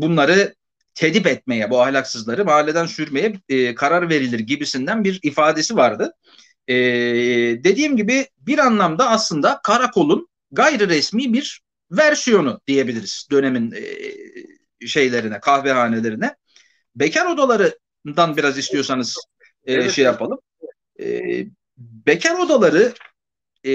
bunları 0.00 0.54
tedip 0.96 1.26
etmeye, 1.26 1.70
bu 1.70 1.82
ahlaksızları 1.82 2.44
mahalleden 2.44 2.86
sürmeye 2.86 3.32
e, 3.48 3.74
karar 3.74 4.08
verilir 4.08 4.38
gibisinden 4.38 5.04
bir 5.04 5.20
ifadesi 5.22 5.76
vardı. 5.76 6.12
E, 6.68 6.74
dediğim 7.64 7.96
gibi 7.96 8.26
bir 8.38 8.58
anlamda 8.58 9.10
aslında 9.10 9.60
karakolun 9.62 10.28
gayri 10.50 10.88
resmi 10.88 11.32
bir 11.32 11.60
versiyonu 11.90 12.60
diyebiliriz 12.66 13.28
dönemin 13.30 13.72
e, 13.72 14.86
şeylerine, 14.86 15.40
kahvehanelerine. 15.40 16.36
Bekar 16.96 17.26
odalarından 17.26 18.36
biraz 18.36 18.58
istiyorsanız 18.58 19.16
e, 19.64 19.74
evet. 19.74 19.92
şey 19.92 20.04
yapalım. 20.04 20.38
E, 21.00 21.22
bekar 21.78 22.38
odaları 22.38 22.94
e, 23.66 23.72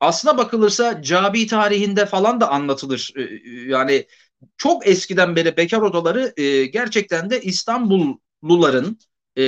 aslına 0.00 0.38
bakılırsa 0.38 1.02
Cabi 1.02 1.46
tarihinde 1.46 2.06
falan 2.06 2.40
da 2.40 2.48
anlatılır. 2.48 3.12
E, 3.16 3.22
yani 3.70 4.06
çok 4.56 4.86
eskiden 4.86 5.36
beri 5.36 5.56
bekar 5.56 5.80
odaları 5.80 6.32
e, 6.36 6.66
gerçekten 6.66 7.30
de 7.30 7.40
İstanbulluların 7.40 8.98
e, 9.36 9.44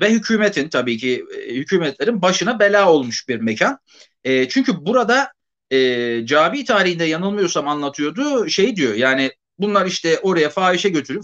ve 0.00 0.10
hükümetin 0.10 0.68
tabii 0.68 0.98
ki 0.98 1.24
e, 1.38 1.54
hükümetlerin 1.54 2.22
başına 2.22 2.58
bela 2.58 2.92
olmuş 2.92 3.28
bir 3.28 3.40
mekan. 3.40 3.78
E, 4.24 4.48
çünkü 4.48 4.86
burada 4.86 5.32
e, 5.70 6.26
Cabi 6.26 6.64
tarihinde 6.64 7.04
yanılmıyorsam 7.04 7.68
anlatıyordu 7.68 8.48
şey 8.48 8.76
diyor 8.76 8.94
yani 8.94 9.30
bunlar 9.58 9.86
işte 9.86 10.18
oraya 10.22 10.48
fahişe 10.48 10.88
götürüp 10.88 11.22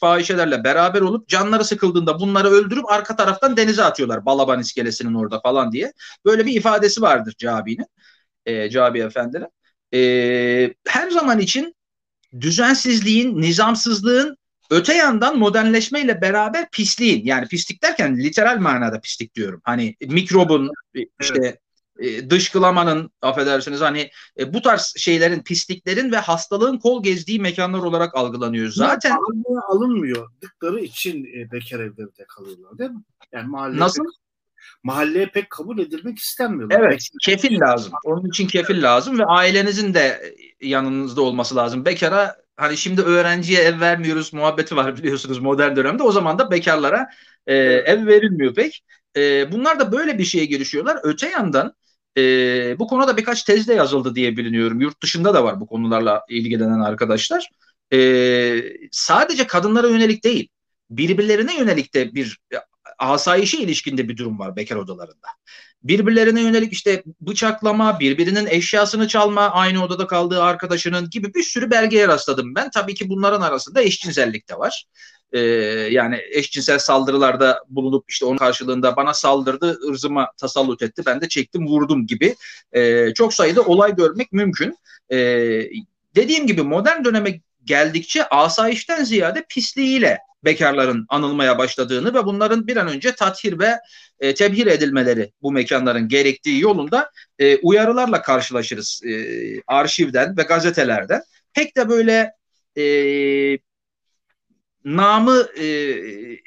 fahişelerle 0.00 0.64
beraber 0.64 1.00
olup 1.00 1.28
canları 1.28 1.64
sıkıldığında 1.64 2.20
bunları 2.20 2.48
öldürüp 2.48 2.90
arka 2.90 3.16
taraftan 3.16 3.56
denize 3.56 3.84
atıyorlar 3.84 4.26
Balaban 4.26 4.60
iskelesinin 4.60 5.14
orada 5.14 5.40
falan 5.40 5.72
diye. 5.72 5.92
Böyle 6.24 6.46
bir 6.46 6.54
ifadesi 6.54 7.02
vardır 7.02 7.34
Cabi'nin, 7.38 7.86
e, 8.46 8.70
Cabi 8.70 9.00
Efendi'nin. 9.00 9.48
E, 9.94 10.74
her 10.86 11.10
zaman 11.10 11.38
için 11.38 11.74
düzensizliğin, 12.40 13.40
nizamsızlığın 13.40 14.36
öte 14.70 14.94
yandan 14.94 15.38
modernleşmeyle 15.38 16.20
beraber 16.20 16.70
pisliğin 16.70 17.24
yani 17.24 17.48
pislik 17.48 17.82
derken 17.82 18.18
literal 18.18 18.58
manada 18.58 19.00
pislik 19.00 19.34
diyorum. 19.34 19.60
Hani 19.64 19.96
mikrobun 20.00 20.70
işte 21.20 21.58
e, 21.98 22.30
dışkılamanın 22.30 23.10
affedersiniz 23.22 23.80
hani 23.80 24.10
e, 24.38 24.54
bu 24.54 24.62
tarz 24.62 24.94
şeylerin 24.96 25.42
pisliklerin 25.42 26.12
ve 26.12 26.16
hastalığın 26.16 26.78
kol 26.78 27.02
gezdiği 27.02 27.40
mekanlar 27.40 27.78
olarak 27.78 28.14
algılanıyor. 28.14 28.70
Zaten 28.70 29.10
alınmıyor, 29.10 29.62
alınmıyordıkları 29.68 30.80
için 30.80 31.24
e, 31.24 31.52
bekar 31.52 31.80
evlerinde 31.80 32.24
kalıyorlar 32.28 32.78
değil 32.78 32.90
mi? 32.90 33.02
Yani 33.32 33.48
mahalle 33.48 33.78
Nasıl? 33.78 34.04
Mahalleye 34.82 35.26
pek 35.26 35.50
kabul 35.50 35.78
edilmek 35.78 36.18
istenmiyorlar. 36.18 36.80
Evet, 36.80 37.08
kefil 37.22 37.60
lazım. 37.60 37.92
Onun 38.04 38.28
için 38.28 38.46
kefil 38.46 38.82
lazım 38.82 39.18
ve 39.18 39.24
ailenizin 39.24 39.94
de 39.94 40.34
yanınızda 40.60 41.22
olması 41.22 41.56
lazım. 41.56 41.84
Bekara 41.84 42.36
hani 42.56 42.76
şimdi 42.76 43.02
öğrenciye 43.02 43.60
ev 43.60 43.80
vermiyoruz 43.80 44.32
muhabbeti 44.32 44.76
var 44.76 44.96
biliyorsunuz 44.96 45.38
modern 45.38 45.76
dönemde. 45.76 46.02
O 46.02 46.12
zaman 46.12 46.38
da 46.38 46.50
bekarlara 46.50 47.08
e, 47.46 47.54
ev 47.54 48.06
verilmiyor 48.06 48.54
pek. 48.54 48.84
E, 49.16 49.52
bunlar 49.52 49.80
da 49.80 49.92
böyle 49.92 50.18
bir 50.18 50.24
şeye 50.24 50.44
girişiyorlar. 50.44 50.98
Öte 51.02 51.28
yandan 51.28 51.74
e, 52.18 52.22
bu 52.78 52.86
konuda 52.86 53.16
birkaç 53.16 53.42
tez 53.42 53.68
de 53.68 53.74
yazıldı 53.74 54.14
diye 54.14 54.36
biliniyorum. 54.36 54.80
Yurt 54.80 55.02
dışında 55.02 55.34
da 55.34 55.44
var 55.44 55.60
bu 55.60 55.66
konularla 55.66 56.24
ilgilenen 56.28 56.80
arkadaşlar. 56.80 57.48
E, 57.92 57.98
sadece 58.90 59.46
kadınlara 59.46 59.88
yönelik 59.88 60.24
değil, 60.24 60.48
birbirlerine 60.90 61.58
yönelik 61.58 61.94
de 61.94 62.14
bir 62.14 62.38
asayişe 63.10 63.58
ilişkinde 63.58 64.08
bir 64.08 64.16
durum 64.16 64.38
var 64.38 64.56
bekar 64.56 64.76
odalarında. 64.76 65.28
Birbirlerine 65.82 66.42
yönelik 66.42 66.72
işte 66.72 67.02
bıçaklama, 67.20 68.00
birbirinin 68.00 68.46
eşyasını 68.46 69.08
çalma, 69.08 69.50
aynı 69.50 69.84
odada 69.84 70.06
kaldığı 70.06 70.42
arkadaşının 70.42 71.10
gibi 71.10 71.34
bir 71.34 71.42
sürü 71.42 71.70
belgeye 71.70 72.08
rastladım 72.08 72.54
ben. 72.54 72.70
Tabii 72.70 72.94
ki 72.94 73.08
bunların 73.08 73.40
arasında 73.40 73.82
eşcinsellik 73.82 74.48
de 74.48 74.58
var 74.58 74.86
e, 75.32 75.40
yani 75.90 76.20
eşcinsel 76.30 76.78
saldırılarda 76.78 77.64
bulunup 77.68 78.10
işte 78.10 78.24
onun 78.24 78.36
karşılığında 78.36 78.96
bana 78.96 79.14
saldırdı, 79.14 79.78
ırzıma 79.88 80.32
tasallut 80.36 80.82
etti, 80.82 81.02
ben 81.06 81.20
de 81.20 81.28
çektim 81.28 81.66
vurdum 81.66 82.06
gibi 82.06 82.36
e, 82.72 83.14
çok 83.14 83.34
sayıda 83.34 83.62
olay 83.62 83.96
görmek 83.96 84.32
mümkün. 84.32 84.76
E, 85.10 85.18
dediğim 86.14 86.46
gibi 86.46 86.62
modern 86.62 87.04
döneme 87.04 87.40
geldikçe 87.64 88.28
asayişten 88.28 89.04
ziyade 89.04 89.44
pisliğiyle 89.48 90.18
bekarların 90.44 91.06
anılmaya 91.08 91.58
başladığını 91.58 92.14
ve 92.14 92.26
bunların 92.26 92.66
bir 92.66 92.76
an 92.76 92.88
önce 92.88 93.14
tathir 93.14 93.58
ve 93.58 93.78
e, 94.20 94.34
tebhir 94.34 94.66
edilmeleri 94.66 95.32
bu 95.42 95.52
mekanların 95.52 96.08
gerektiği 96.08 96.60
yolunda 96.60 97.10
e, 97.38 97.56
uyarılarla 97.56 98.22
karşılaşırız 98.22 99.00
e, 99.04 99.12
arşivden 99.66 100.36
ve 100.36 100.42
gazetelerden. 100.42 101.22
Pek 101.52 101.76
de 101.76 101.88
böyle 101.88 102.32
e, 102.78 102.84
namı 104.84 105.48
e, 105.60 105.66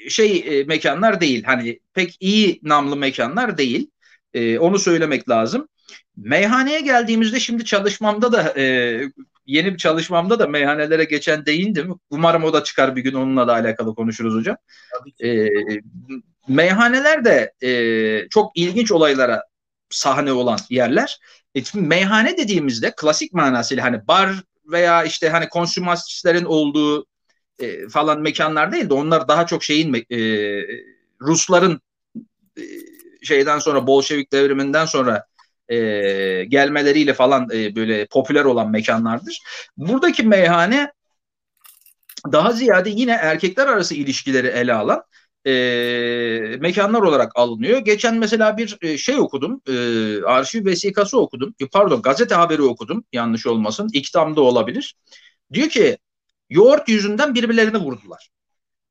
şey 0.09 0.43
e, 0.47 0.63
mekanlar 0.63 1.21
değil. 1.21 1.43
Hani 1.43 1.79
pek 1.93 2.17
iyi 2.19 2.59
namlı 2.63 2.95
mekanlar 2.95 3.57
değil. 3.57 3.89
E, 4.33 4.59
onu 4.59 4.79
söylemek 4.79 5.29
lazım. 5.29 5.67
Meyhaneye 6.17 6.81
geldiğimizde 6.81 7.39
şimdi 7.39 7.65
çalışmamda 7.65 8.31
da 8.31 8.59
e, 8.59 9.01
yeni 9.45 9.73
bir 9.73 9.77
çalışmamda 9.77 10.39
da 10.39 10.47
meyhanelere 10.47 11.03
geçen 11.03 11.45
değindim. 11.45 11.99
Umarım 12.09 12.43
o 12.43 12.53
da 12.53 12.63
çıkar 12.63 12.95
bir 12.95 13.01
gün 13.01 13.13
onunla 13.13 13.47
da 13.47 13.53
alakalı 13.53 13.95
konuşuruz 13.95 14.35
hocam. 14.35 14.57
E, 15.23 15.49
meyhaneler 16.47 17.25
de 17.25 17.53
e, 17.63 18.29
çok 18.29 18.57
ilginç 18.57 18.91
olaylara 18.91 19.43
sahne 19.89 20.33
olan 20.33 20.59
yerler. 20.69 21.19
E, 21.55 21.63
şimdi 21.63 21.87
meyhane 21.87 22.37
dediğimizde 22.37 22.93
klasik 22.97 23.33
manasıyla 23.33 23.83
hani 23.83 24.07
bar 24.07 24.43
veya 24.65 25.03
işte 25.03 25.29
hani 25.29 25.49
konsümatistlerin 25.49 26.45
olduğu 26.45 27.05
e, 27.59 27.89
falan 27.89 28.21
mekanlar 28.21 28.71
değil 28.71 28.89
de 28.89 28.93
onlar 28.93 29.27
daha 29.27 29.45
çok 29.45 29.63
şeyin 29.63 29.93
e, 29.93 30.17
Rusların 31.21 31.81
e, 32.57 32.63
şeyden 33.21 33.59
sonra 33.59 33.87
Bolşevik 33.87 34.31
devriminden 34.31 34.85
sonra 34.85 35.25
e, 35.69 35.77
gelmeleriyle 36.45 37.13
falan 37.13 37.49
e, 37.53 37.75
böyle 37.75 38.05
popüler 38.05 38.45
olan 38.45 38.71
mekanlardır. 38.71 39.39
Buradaki 39.77 40.23
meyhane 40.23 40.91
daha 42.31 42.51
ziyade 42.51 42.89
yine 42.89 43.11
erkekler 43.11 43.67
arası 43.67 43.95
ilişkileri 43.95 44.47
ele 44.47 44.73
alan 44.73 45.03
e, 45.45 45.51
mekanlar 46.59 47.01
olarak 47.01 47.31
alınıyor. 47.35 47.79
Geçen 47.79 48.15
mesela 48.15 48.57
bir 48.57 48.77
e, 48.81 48.97
şey 48.97 49.19
okudum, 49.19 49.61
e, 49.67 49.73
arşiv 50.23 50.65
vesikası 50.65 51.19
okudum, 51.19 51.55
e, 51.59 51.67
pardon 51.67 52.01
gazete 52.01 52.35
haberi 52.35 52.61
okudum 52.61 53.05
yanlış 53.13 53.47
olmasın, 53.47 53.89
iktamda 53.93 54.41
olabilir. 54.41 54.95
Diyor 55.53 55.69
ki 55.69 55.97
yoğurt 56.49 56.89
yüzünden 56.89 57.35
birbirlerini 57.35 57.77
vurdular. 57.77 58.29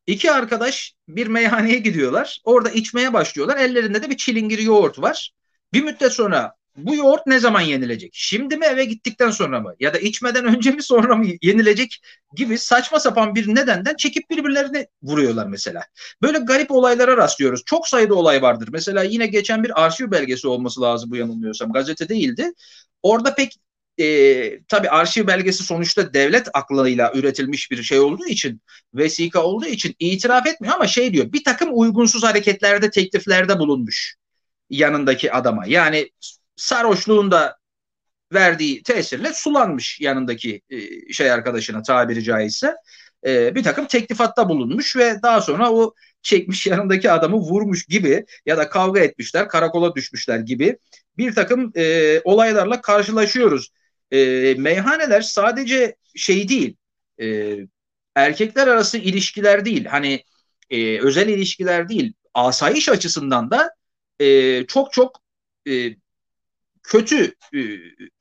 İki 0.07 0.33
arkadaş 0.33 0.95
bir 1.09 1.27
meyhaneye 1.27 1.79
gidiyorlar. 1.79 2.41
Orada 2.45 2.71
içmeye 2.71 3.13
başlıyorlar. 3.13 3.57
Ellerinde 3.57 4.03
de 4.03 4.11
bir 4.11 4.17
çilingir 4.17 4.59
yoğurt 4.59 4.99
var. 5.03 5.33
Bir 5.73 5.83
müddet 5.83 6.13
sonra 6.13 6.55
bu 6.77 6.95
yoğurt 6.95 7.27
ne 7.27 7.39
zaman 7.39 7.61
yenilecek? 7.61 8.11
Şimdi 8.15 8.57
mi 8.57 8.67
eve 8.67 8.85
gittikten 8.85 9.31
sonra 9.31 9.61
mı? 9.61 9.75
Ya 9.81 9.95
da 9.95 9.99
içmeden 9.99 10.45
önce 10.45 10.71
mi 10.71 10.83
sonra 10.83 11.17
mı 11.17 11.27
yenilecek 11.43 12.01
gibi 12.37 12.59
saçma 12.59 13.01
sapan 13.01 13.35
bir 13.35 13.55
nedenden 13.55 13.97
çekip 13.97 14.31
birbirlerini 14.31 14.87
vuruyorlar 15.03 15.47
mesela. 15.47 15.83
Böyle 16.23 16.39
garip 16.39 16.71
olaylara 16.71 17.17
rastlıyoruz. 17.17 17.63
Çok 17.67 17.89
sayıda 17.89 18.15
olay 18.15 18.43
vardır. 18.43 18.69
Mesela 18.73 19.03
yine 19.03 19.27
geçen 19.27 19.65
bir 19.65 19.85
arşiv 19.85 20.11
belgesi 20.11 20.49
olması 20.49 20.81
lazım 20.81 21.11
bu 21.11 21.17
yanılmıyorsam. 21.17 21.73
Gazete 21.73 22.09
değildi. 22.09 22.53
Orada 23.03 23.35
pek 23.35 23.53
e, 24.01 24.65
tabii 24.69 24.91
arşiv 24.91 25.27
belgesi 25.27 25.65
sonuçta 25.65 26.15
devlet 26.15 26.49
aklıyla 26.55 27.13
üretilmiş 27.15 27.71
bir 27.71 27.83
şey 27.83 28.01
olduğu 28.01 28.27
için 28.27 28.61
vesika 28.95 29.43
olduğu 29.45 29.67
için 29.67 29.95
itiraf 29.99 30.47
etmiyor 30.47 30.75
ama 30.75 30.87
şey 30.87 31.13
diyor 31.13 31.33
bir 31.33 31.45
takım 31.45 31.69
uygunsuz 31.73 32.23
hareketlerde 32.23 32.91
tekliflerde 32.91 33.59
bulunmuş 33.59 34.15
yanındaki 34.71 35.33
adama. 35.33 35.67
Yani 35.67 36.11
sarhoşluğunda 36.57 37.59
verdiği 38.33 38.83
tesirle 38.83 39.33
sulanmış 39.35 40.01
yanındaki 40.01 40.63
e, 40.71 41.13
şey 41.13 41.31
arkadaşına 41.33 41.83
tabiri 41.83 42.23
caizse. 42.25 42.75
E, 43.27 43.55
bir 43.55 43.63
takım 43.63 43.87
teklifatta 43.87 44.49
bulunmuş 44.49 44.97
ve 44.97 45.23
daha 45.23 45.41
sonra 45.41 45.73
o 45.73 45.95
çekmiş 46.23 46.67
yanındaki 46.67 47.11
adamı 47.11 47.37
vurmuş 47.37 47.87
gibi 47.87 48.25
ya 48.47 48.57
da 48.57 48.69
kavga 48.69 49.01
etmişler 49.01 49.49
karakola 49.49 49.95
düşmüşler 49.95 50.39
gibi 50.39 50.79
bir 51.19 51.35
takım 51.35 51.73
e, 51.77 52.21
olaylarla 52.25 52.81
karşılaşıyoruz. 52.81 53.71
E, 54.11 54.55
meyhaneler 54.59 55.21
sadece 55.21 55.97
şey 56.17 56.49
değil 56.49 56.77
e, 57.21 57.57
erkekler 58.15 58.67
arası 58.69 58.99
ilişkiler 58.99 59.65
değil. 59.65 59.85
Hani 59.85 60.25
e, 60.71 61.01
özel 61.01 61.29
ilişkiler 61.29 61.89
değil. 61.89 62.13
Asayiş 62.35 62.89
açısından 62.89 63.51
da 63.51 63.71
e, 64.21 64.67
çok 64.67 64.93
çok 64.93 65.21
e, 65.69 65.73
kötü 66.85 67.35
e, 67.55 67.61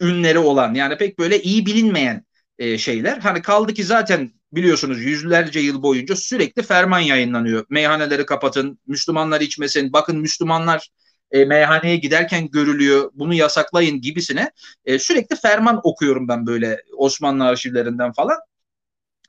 ünleri 0.02 0.40
olan 0.40 0.74
yani 0.74 0.98
pek 0.98 1.20
böyle 1.20 1.42
iyi 1.42 1.66
bilinmeyen 1.66 2.26
e, 2.58 2.78
şeyler. 2.78 3.18
Hani 3.18 3.42
kaldı 3.42 3.74
ki 3.74 3.84
zaten 3.84 4.32
biliyorsunuz 4.52 5.02
yüzlerce 5.02 5.60
yıl 5.60 5.84
boyunca 5.84 6.16
sürekli 6.16 6.62
ferman 6.62 7.00
yayınlanıyor. 7.00 7.66
Meyhaneleri 7.70 8.26
kapatın, 8.26 8.80
Müslümanlar 8.88 9.42
içmesin, 9.42 9.94
bakın 9.94 10.18
Müslümanlar 10.20 10.90
e, 11.32 11.46
meyhaneye 11.46 11.96
giderken 11.98 12.50
görülüyor, 12.50 13.12
bunu 13.14 13.34
yasaklayın 13.34 14.02
gibisine 14.02 14.52
e, 14.86 15.00
sürekli 15.00 15.36
ferman 15.36 15.80
okuyorum 15.84 16.28
ben 16.28 16.48
böyle 16.48 16.84
Osmanlı 16.98 17.44
arşivlerinden 17.44 18.12
falan. 18.12 18.38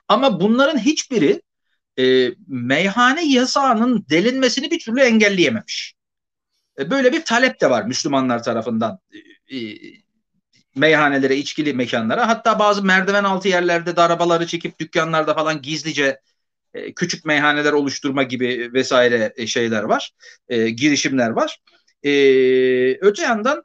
Ama 0.07 0.39
bunların 0.39 0.77
hiçbiri 0.77 1.41
e, 1.99 2.29
meyhane 2.47 3.25
yasağının 3.25 4.05
delinmesini 4.09 4.71
bir 4.71 4.79
türlü 4.79 5.01
engelleyememiş. 5.01 5.95
E, 6.79 6.91
böyle 6.91 7.13
bir 7.13 7.25
talep 7.25 7.61
de 7.61 7.69
var 7.69 7.83
Müslümanlar 7.83 8.43
tarafından 8.43 8.99
e, 9.47 9.57
e, 9.57 9.77
meyhanelere, 10.75 11.35
içkili 11.35 11.73
mekanlara. 11.73 12.27
Hatta 12.27 12.59
bazı 12.59 12.83
merdiven 12.83 13.23
altı 13.23 13.47
yerlerde 13.47 13.95
de 13.95 14.01
arabaları 14.01 14.47
çekip 14.47 14.79
dükkanlarda 14.79 15.33
falan 15.33 15.61
gizlice 15.61 16.19
küçük 16.95 17.25
meyhaneler 17.25 17.73
oluşturma 17.73 18.23
gibi 18.23 18.73
vesaire 18.73 19.47
şeyler 19.47 19.83
var. 19.83 20.11
girişimler 20.49 21.29
var. 21.29 21.59
öte 23.01 23.21
yandan 23.21 23.63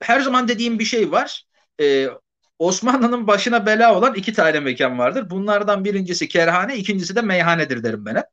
her 0.00 0.20
zaman 0.20 0.48
dediğim 0.48 0.78
bir 0.78 0.84
şey 0.84 1.10
var. 1.10 1.46
Osmanlı'nın 2.58 3.26
başına 3.26 3.66
bela 3.66 3.98
olan 3.98 4.14
iki 4.14 4.32
tane 4.32 4.60
mekan 4.60 4.98
vardır. 4.98 5.30
Bunlardan 5.30 5.84
birincisi 5.84 6.28
kerhane, 6.28 6.76
ikincisi 6.76 7.16
de 7.16 7.20
meyhanedir 7.20 7.82
derim 7.82 8.06
ben 8.06 8.14
hep 8.14 8.26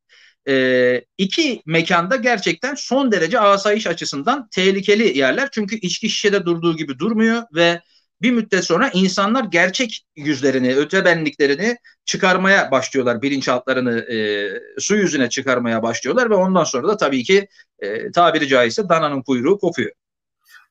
e, 0.47 1.05
iki 1.17 1.61
mekanda 1.65 2.15
gerçekten 2.15 2.75
son 2.75 3.11
derece 3.11 3.39
asayiş 3.39 3.87
açısından 3.87 4.47
tehlikeli 4.51 5.17
yerler. 5.17 5.49
Çünkü 5.51 5.75
içki 5.75 6.09
şişede 6.09 6.45
durduğu 6.45 6.75
gibi 6.77 6.99
durmuyor 6.99 7.43
ve 7.55 7.81
bir 8.21 8.31
müddet 8.31 8.63
sonra 8.63 8.89
insanlar 8.93 9.43
gerçek 9.43 10.05
yüzlerini, 10.15 10.75
ötebenliklerini 10.75 11.77
çıkarmaya 12.05 12.71
başlıyorlar. 12.71 13.21
Bilinçaltlarını 13.21 13.99
e, 13.99 14.49
su 14.79 14.95
yüzüne 14.95 15.29
çıkarmaya 15.29 15.83
başlıyorlar 15.83 16.29
ve 16.29 16.35
ondan 16.35 16.63
sonra 16.63 16.87
da 16.87 16.97
tabii 16.97 17.23
ki 17.23 17.47
e, 17.79 18.11
tabiri 18.11 18.47
caizse 18.47 18.89
dananın 18.89 19.21
kuyruğu 19.21 19.57
kopuyor. 19.57 19.91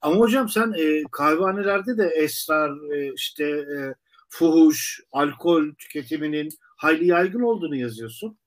Ama 0.03 0.17
hocam 0.17 0.49
sen 0.49 0.73
e, 0.79 1.03
kahvehanelerde 1.13 1.99
de 1.99 2.07
esrar, 2.07 2.95
e, 2.95 3.13
işte 3.15 3.45
e, 3.45 3.95
fuhuş, 4.29 5.01
alkol 5.13 5.65
tüketiminin 5.79 6.49
hayli 6.77 7.07
yaygın 7.07 7.41
olduğunu 7.41 7.77
yazıyorsun. 7.77 8.39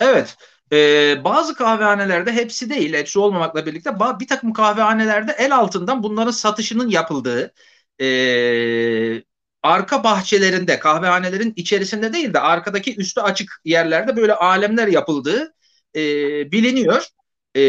Evet. 0.00 0.36
E, 0.72 1.24
bazı 1.24 1.54
kahvehanelerde 1.54 2.32
hepsi 2.32 2.70
değil, 2.70 2.94
hepsi 2.94 3.18
olmamakla 3.18 3.66
birlikte 3.66 3.90
bir 4.20 4.26
takım 4.28 4.52
kahvehanelerde 4.52 5.32
el 5.38 5.56
altından 5.56 6.02
bunların 6.02 6.30
satışının 6.30 6.88
yapıldığı 6.88 7.52
e, 8.00 9.22
arka 9.62 10.04
bahçelerinde 10.04 10.78
kahvehanelerin 10.78 11.52
içerisinde 11.56 12.12
değil 12.12 12.34
de 12.34 12.40
arkadaki 12.40 12.96
üstü 12.96 13.20
açık 13.20 13.60
yerlerde 13.64 14.16
böyle 14.16 14.34
alemler 14.34 14.88
yapıldığı 14.88 15.54
e, 15.96 16.00
biliniyor. 16.52 17.06
E, 17.56 17.60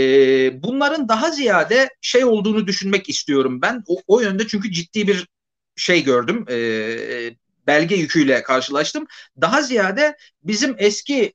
bunların 0.63 1.09
daha 1.09 1.31
ziyade 1.31 1.89
şey 2.01 2.25
olduğunu 2.25 2.67
düşünmek 2.67 3.09
istiyorum 3.09 3.61
ben. 3.61 3.83
O, 3.87 4.01
o 4.07 4.19
yönde 4.21 4.47
çünkü 4.47 4.71
ciddi 4.71 5.07
bir 5.07 5.27
şey 5.75 6.03
gördüm. 6.03 6.45
E, 6.49 7.35
belge 7.67 7.95
yüküyle 7.95 8.43
karşılaştım. 8.43 9.07
Daha 9.41 9.61
ziyade 9.61 10.17
bizim 10.43 10.75
eski 10.77 11.33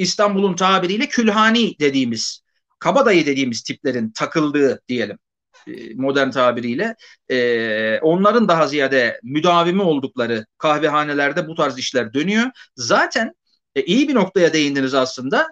İstanbul'un 0.00 0.56
tabiriyle 0.56 1.08
külhani 1.08 1.78
dediğimiz, 1.80 2.42
kabadayı 2.78 3.26
dediğimiz 3.26 3.62
tiplerin 3.62 4.10
takıldığı 4.10 4.82
diyelim 4.88 5.18
e, 5.66 5.94
modern 5.94 6.30
tabiriyle 6.30 6.94
e, 7.30 7.98
onların 8.02 8.48
daha 8.48 8.66
ziyade 8.66 9.20
müdavimi 9.22 9.82
oldukları 9.82 10.46
kahvehanelerde 10.58 11.48
bu 11.48 11.54
tarz 11.54 11.78
işler 11.78 12.14
dönüyor. 12.14 12.46
Zaten 12.76 13.32
e, 13.74 13.82
iyi 13.82 14.08
bir 14.08 14.14
noktaya 14.14 14.52
değindiniz 14.52 14.94
aslında. 14.94 15.48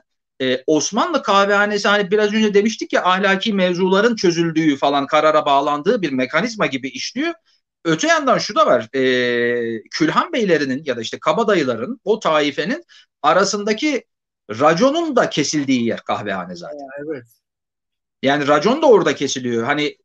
Osmanlı 0.67 1.23
kahvehanesi 1.23 1.89
hani 1.89 2.11
biraz 2.11 2.35
önce 2.35 2.55
demiştik 2.55 2.93
ya 2.93 3.05
ahlaki 3.05 3.53
mevzuların 3.53 4.17
çözüldüğü 4.17 4.77
falan 4.77 5.07
karara 5.07 5.47
bağlandığı 5.47 6.03
bir 6.03 6.13
mekanizma 6.13 6.67
gibi 6.67 6.89
işliyor. 6.89 7.35
Öte 7.85 8.07
yandan 8.07 8.39
şu 8.39 8.55
da 8.55 8.67
var. 8.67 8.89
E, 8.95 9.83
Külhan 9.91 10.33
beylerinin 10.33 10.83
ya 10.85 10.97
da 10.97 11.01
işte 11.01 11.19
kabadayıların 11.21 12.01
o 12.05 12.21
taifenin 12.21 12.85
arasındaki 13.23 14.05
raconun 14.51 15.17
da 15.17 15.31
kesildiği 15.31 15.87
yer 15.87 16.01
kahvehane 16.01 16.57
zaten. 16.57 16.89
evet. 17.07 17.25
Yani 18.23 18.49
racon 18.49 18.83
da 18.83 18.87
orada 18.87 19.15
kesiliyor. 19.15 19.65
Hani 19.65 19.97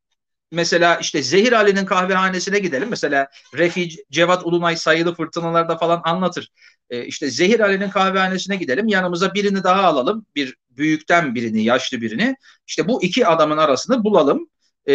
mesela 0.52 0.96
işte 0.96 1.24
Zehir 1.24 1.52
Ali'nin 1.52 1.86
kahvehanesine 1.86 2.60
gidelim. 2.60 2.90
Mesela 2.90 3.28
Refi 3.58 3.90
Cevat 4.12 4.46
Ulunay 4.46 4.76
sayılı 4.76 5.16
fırtınalarda 5.16 5.78
falan 5.78 6.02
anlatır. 6.04 6.52
E, 6.90 7.06
işte 7.06 7.30
Zehir 7.30 7.60
Ali'nin 7.60 7.90
kahvehanesine 7.90 8.56
gidelim. 8.56 8.88
Yanımıza 8.88 9.34
birini 9.34 9.64
daha 9.64 9.84
alalım. 9.84 10.26
Bir 10.36 10.56
büyükten 10.70 11.36
birini, 11.36 11.64
yaşlı 11.64 12.02
birini. 12.02 12.36
İşte 12.68 12.88
bu 12.88 13.04
iki 13.04 13.28
adamın 13.28 13.58
arasını 13.58 14.04
bulalım. 14.04 14.50
E, 14.86 14.94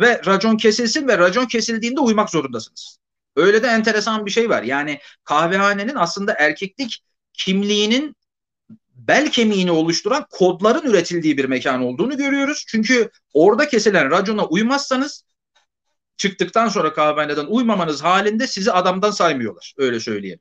ve 0.00 0.20
racon 0.26 0.56
kesilsin 0.56 1.08
ve 1.08 1.18
racon 1.18 1.46
kesildiğinde 1.46 2.00
uymak 2.00 2.30
zorundasınız. 2.30 2.98
Öyle 3.36 3.62
de 3.62 3.66
enteresan 3.66 4.26
bir 4.26 4.30
şey 4.30 4.50
var. 4.50 4.62
Yani 4.62 4.98
kahvehanenin 5.24 5.94
aslında 5.94 6.34
erkeklik 6.38 7.04
kimliğinin 7.32 8.16
bel 9.08 9.30
kemiğini 9.30 9.70
oluşturan 9.70 10.26
kodların 10.30 10.90
üretildiği 10.90 11.36
bir 11.38 11.44
mekan 11.44 11.82
olduğunu 11.82 12.16
görüyoruz. 12.16 12.64
Çünkü 12.68 13.10
orada 13.34 13.68
kesilen 13.68 14.10
racona 14.10 14.46
uymazsanız 14.46 15.24
çıktıktan 16.16 16.68
sonra 16.68 16.92
kahvehaneden 16.92 17.46
uymamanız 17.46 18.02
halinde 18.02 18.46
sizi 18.46 18.72
adamdan 18.72 19.10
saymıyorlar. 19.10 19.74
Öyle 19.78 20.00
söyleyeyim. 20.00 20.40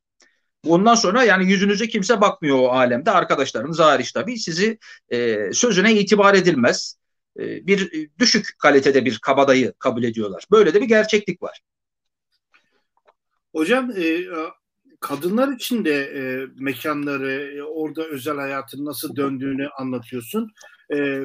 Ondan 0.68 0.96
sonra 0.96 1.24
yani 1.24 1.52
yüzünüze 1.52 1.88
kimse 1.88 2.22
bakmıyor 2.22 2.60
o 2.60 2.68
alemde. 2.68 3.12
Arkadaşlarınız 3.12 3.80
hariç 3.80 4.12
tabii 4.12 4.38
sizi 4.38 4.80
e, 5.10 5.50
sözüne 5.54 5.94
itibar 5.94 6.34
edilmez. 6.34 6.98
E, 7.40 7.68
bir 7.68 8.10
düşük 8.20 8.48
kalitede 8.60 9.06
bir 9.06 9.20
kabadayı 9.20 9.74
kabul 9.80 10.04
ediyorlar. 10.04 10.46
Böyle 10.52 10.74
de 10.74 10.82
bir 10.82 10.88
gerçeklik 10.88 11.44
var. 11.44 11.62
Hocam 13.56 13.92
e, 13.92 14.20
kadınlar 15.04 15.48
için 15.48 15.86
de 15.86 15.94
e, 15.94 16.48
mekanları, 16.56 17.58
e, 17.58 17.64
orada 17.64 18.04
özel 18.06 18.36
hayatın 18.36 18.86
nasıl 18.86 19.16
döndüğünü 19.16 19.68
anlatıyorsun. 19.70 20.52
E, 20.94 21.22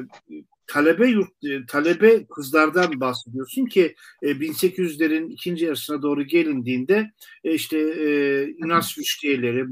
talebe 0.67 1.07
yurt, 1.07 1.29
e, 1.43 1.65
talebe 1.65 2.25
kızlardan 2.25 2.99
bahsediyorsun 2.99 3.65
ki 3.65 3.95
e, 4.23 4.31
1800'lerin 4.31 5.31
ikinci 5.31 5.65
yarısına 5.65 6.01
doğru 6.01 6.23
gelindiğinde 6.23 7.11
e, 7.43 7.53
işte 7.53 7.77
e, 7.77 8.07
Yunan 8.57 8.83
müşterileri 8.97 9.65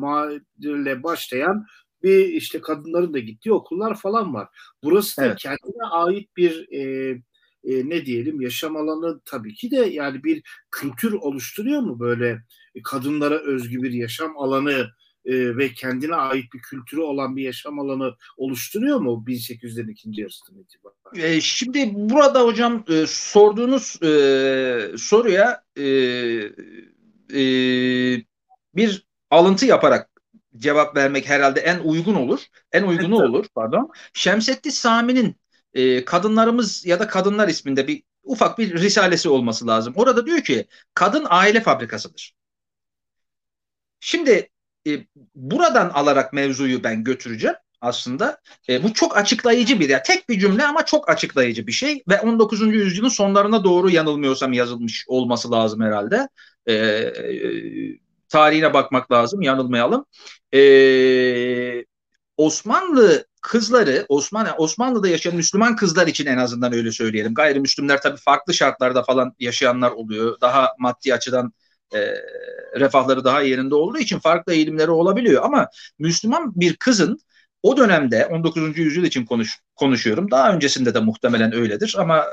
ile 0.60 1.04
başlayan 1.04 1.65
bir 2.04 2.26
işte 2.26 2.62
kadınların 2.62 3.13
da 3.13 3.20
gittiği 3.20 3.52
okullar 3.52 4.00
falan 4.00 4.34
var. 4.34 4.48
Burası 4.84 5.22
da 5.22 5.26
evet. 5.26 5.38
kendine 5.38 5.86
ait 5.91 6.38
bir 6.38 6.67
e, 6.74 7.15
e, 7.67 7.89
ne 7.89 8.06
diyelim 8.06 8.41
yaşam 8.41 8.75
alanı 8.75 9.21
tabii 9.25 9.53
ki 9.53 9.71
de 9.71 9.75
yani 9.75 10.23
bir 10.23 10.43
kültür 10.71 11.13
oluşturuyor 11.13 11.82
mu 11.82 11.99
böyle 11.99 12.43
kadınlara 12.84 13.36
özgü 13.36 13.84
bir 13.84 13.91
yaşam 13.91 14.38
alanı 14.38 14.88
e, 15.25 15.58
ve 15.58 15.73
kendine 15.73 16.15
ait 16.15 16.53
bir 16.53 16.62
kültürü 16.62 17.01
olan 17.01 17.36
bir 17.36 17.43
yaşam 17.43 17.80
alanı 17.80 18.15
oluşturuyor 18.38 18.99
mu 18.99 19.23
1800'lerin 19.27 19.91
ikinci 19.91 20.21
yarısından 20.21 20.62
itibaren? 20.62 21.30
E, 21.30 21.41
şimdi 21.41 21.91
burada 21.93 22.43
hocam 22.43 22.84
e, 22.89 23.06
sorduğunuz 23.08 24.03
e, 24.03 24.97
soruya 24.97 25.63
e, 25.77 25.84
e, 27.34 27.41
bir 28.75 29.08
alıntı 29.30 29.65
yaparak 29.65 30.10
cevap 30.58 30.97
vermek 30.97 31.30
herhalde 31.30 31.60
en 31.60 31.80
uygun 31.80 32.15
olur. 32.15 32.39
En 32.71 32.84
uygunu 32.84 33.15
evet, 33.15 33.30
olur 33.30 33.45
pardon. 33.56 33.91
Şemsettin 34.13 34.69
Sami'nin 34.69 35.36
e, 35.77 36.05
kadınlarımız 36.05 36.85
ya 36.85 36.99
da 36.99 37.07
kadınlar 37.07 37.47
isminde 37.47 37.87
bir 37.87 38.03
ufak 38.23 38.57
bir 38.59 38.73
risalesi 38.73 39.29
olması 39.29 39.67
lazım. 39.67 39.93
Orada 39.97 40.25
diyor 40.25 40.41
ki 40.41 40.67
kadın 40.93 41.25
aile 41.29 41.61
fabrikasıdır. 41.61 42.33
Şimdi 43.99 44.49
e, 44.87 44.91
buradan 45.35 45.89
alarak 45.89 46.33
mevzuyu 46.33 46.83
ben 46.83 47.03
götüreceğim 47.03 47.55
aslında. 47.81 48.41
E, 48.69 48.83
bu 48.83 48.93
çok 48.93 49.17
açıklayıcı 49.17 49.79
bir 49.79 49.89
ya 49.89 50.03
tek 50.03 50.29
bir 50.29 50.39
cümle 50.39 50.65
ama 50.65 50.85
çok 50.85 51.09
açıklayıcı 51.09 51.67
bir 51.67 51.71
şey 51.71 52.03
ve 52.09 52.19
19. 52.21 52.61
yüzyılın 52.61 53.09
sonlarına 53.09 53.63
doğru 53.63 53.89
yanılmıyorsam 53.89 54.53
yazılmış 54.53 55.05
olması 55.07 55.51
lazım 55.51 55.81
herhalde. 55.81 56.27
E, 56.65 56.73
e, 56.73 57.99
tarihine 58.29 58.73
bakmak 58.73 59.11
lazım 59.11 59.41
yanılmayalım. 59.41 60.05
E, 60.53 60.59
Osmanlı 62.38 63.26
kızları 63.41 64.06
Osmanlı 64.10 64.52
Osmanlı'da 64.58 65.08
yaşayan 65.08 65.36
Müslüman 65.36 65.76
kızlar 65.76 66.08
için 66.08 66.26
en 66.26 66.38
azından 66.38 66.73
öyle 66.73 66.91
söyleyelim. 66.91 67.34
Gayrimüslimler 67.34 68.02
tabii 68.02 68.17
farklı 68.17 68.54
şartlarda 68.54 69.04
falan 69.04 69.34
yaşayanlar 69.39 69.91
oluyor. 69.91 70.41
Daha 70.41 70.69
maddi 70.80 71.13
açıdan 71.13 71.54
e, 71.93 71.97
refahları 72.80 73.23
daha 73.23 73.41
yerinde 73.41 73.76
olduğu 73.76 73.97
için 73.97 74.19
farklı 74.19 74.54
eğilimleri 74.54 74.91
olabiliyor. 74.91 75.43
Ama 75.43 75.67
Müslüman 76.00 76.52
bir 76.56 76.76
kızın 76.76 77.19
o 77.63 77.78
dönemde 77.78 78.26
19. 78.26 78.78
yüzyıl 78.78 79.04
için 79.04 79.26
konuş, 79.26 79.60
konuşuyorum. 79.76 80.32
Daha 80.32 80.54
öncesinde 80.54 80.93
de 80.93 81.00
muhtemelen 81.00 81.56
öyledir 81.56 81.95
ama 82.00 82.26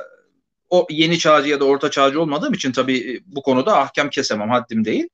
o 0.71 0.87
yeni 0.91 1.19
çağcı 1.19 1.49
ya 1.49 1.61
da 1.61 1.65
orta 1.65 1.91
çağcı 1.91 2.21
olmadığım 2.21 2.55
için 2.55 2.73
tabii 2.73 3.23
bu 3.27 3.43
konuda 3.43 3.79
ahkam 3.79 4.11
kesemem 4.11 4.51
haddim 4.51 4.85
değil. 4.85 5.09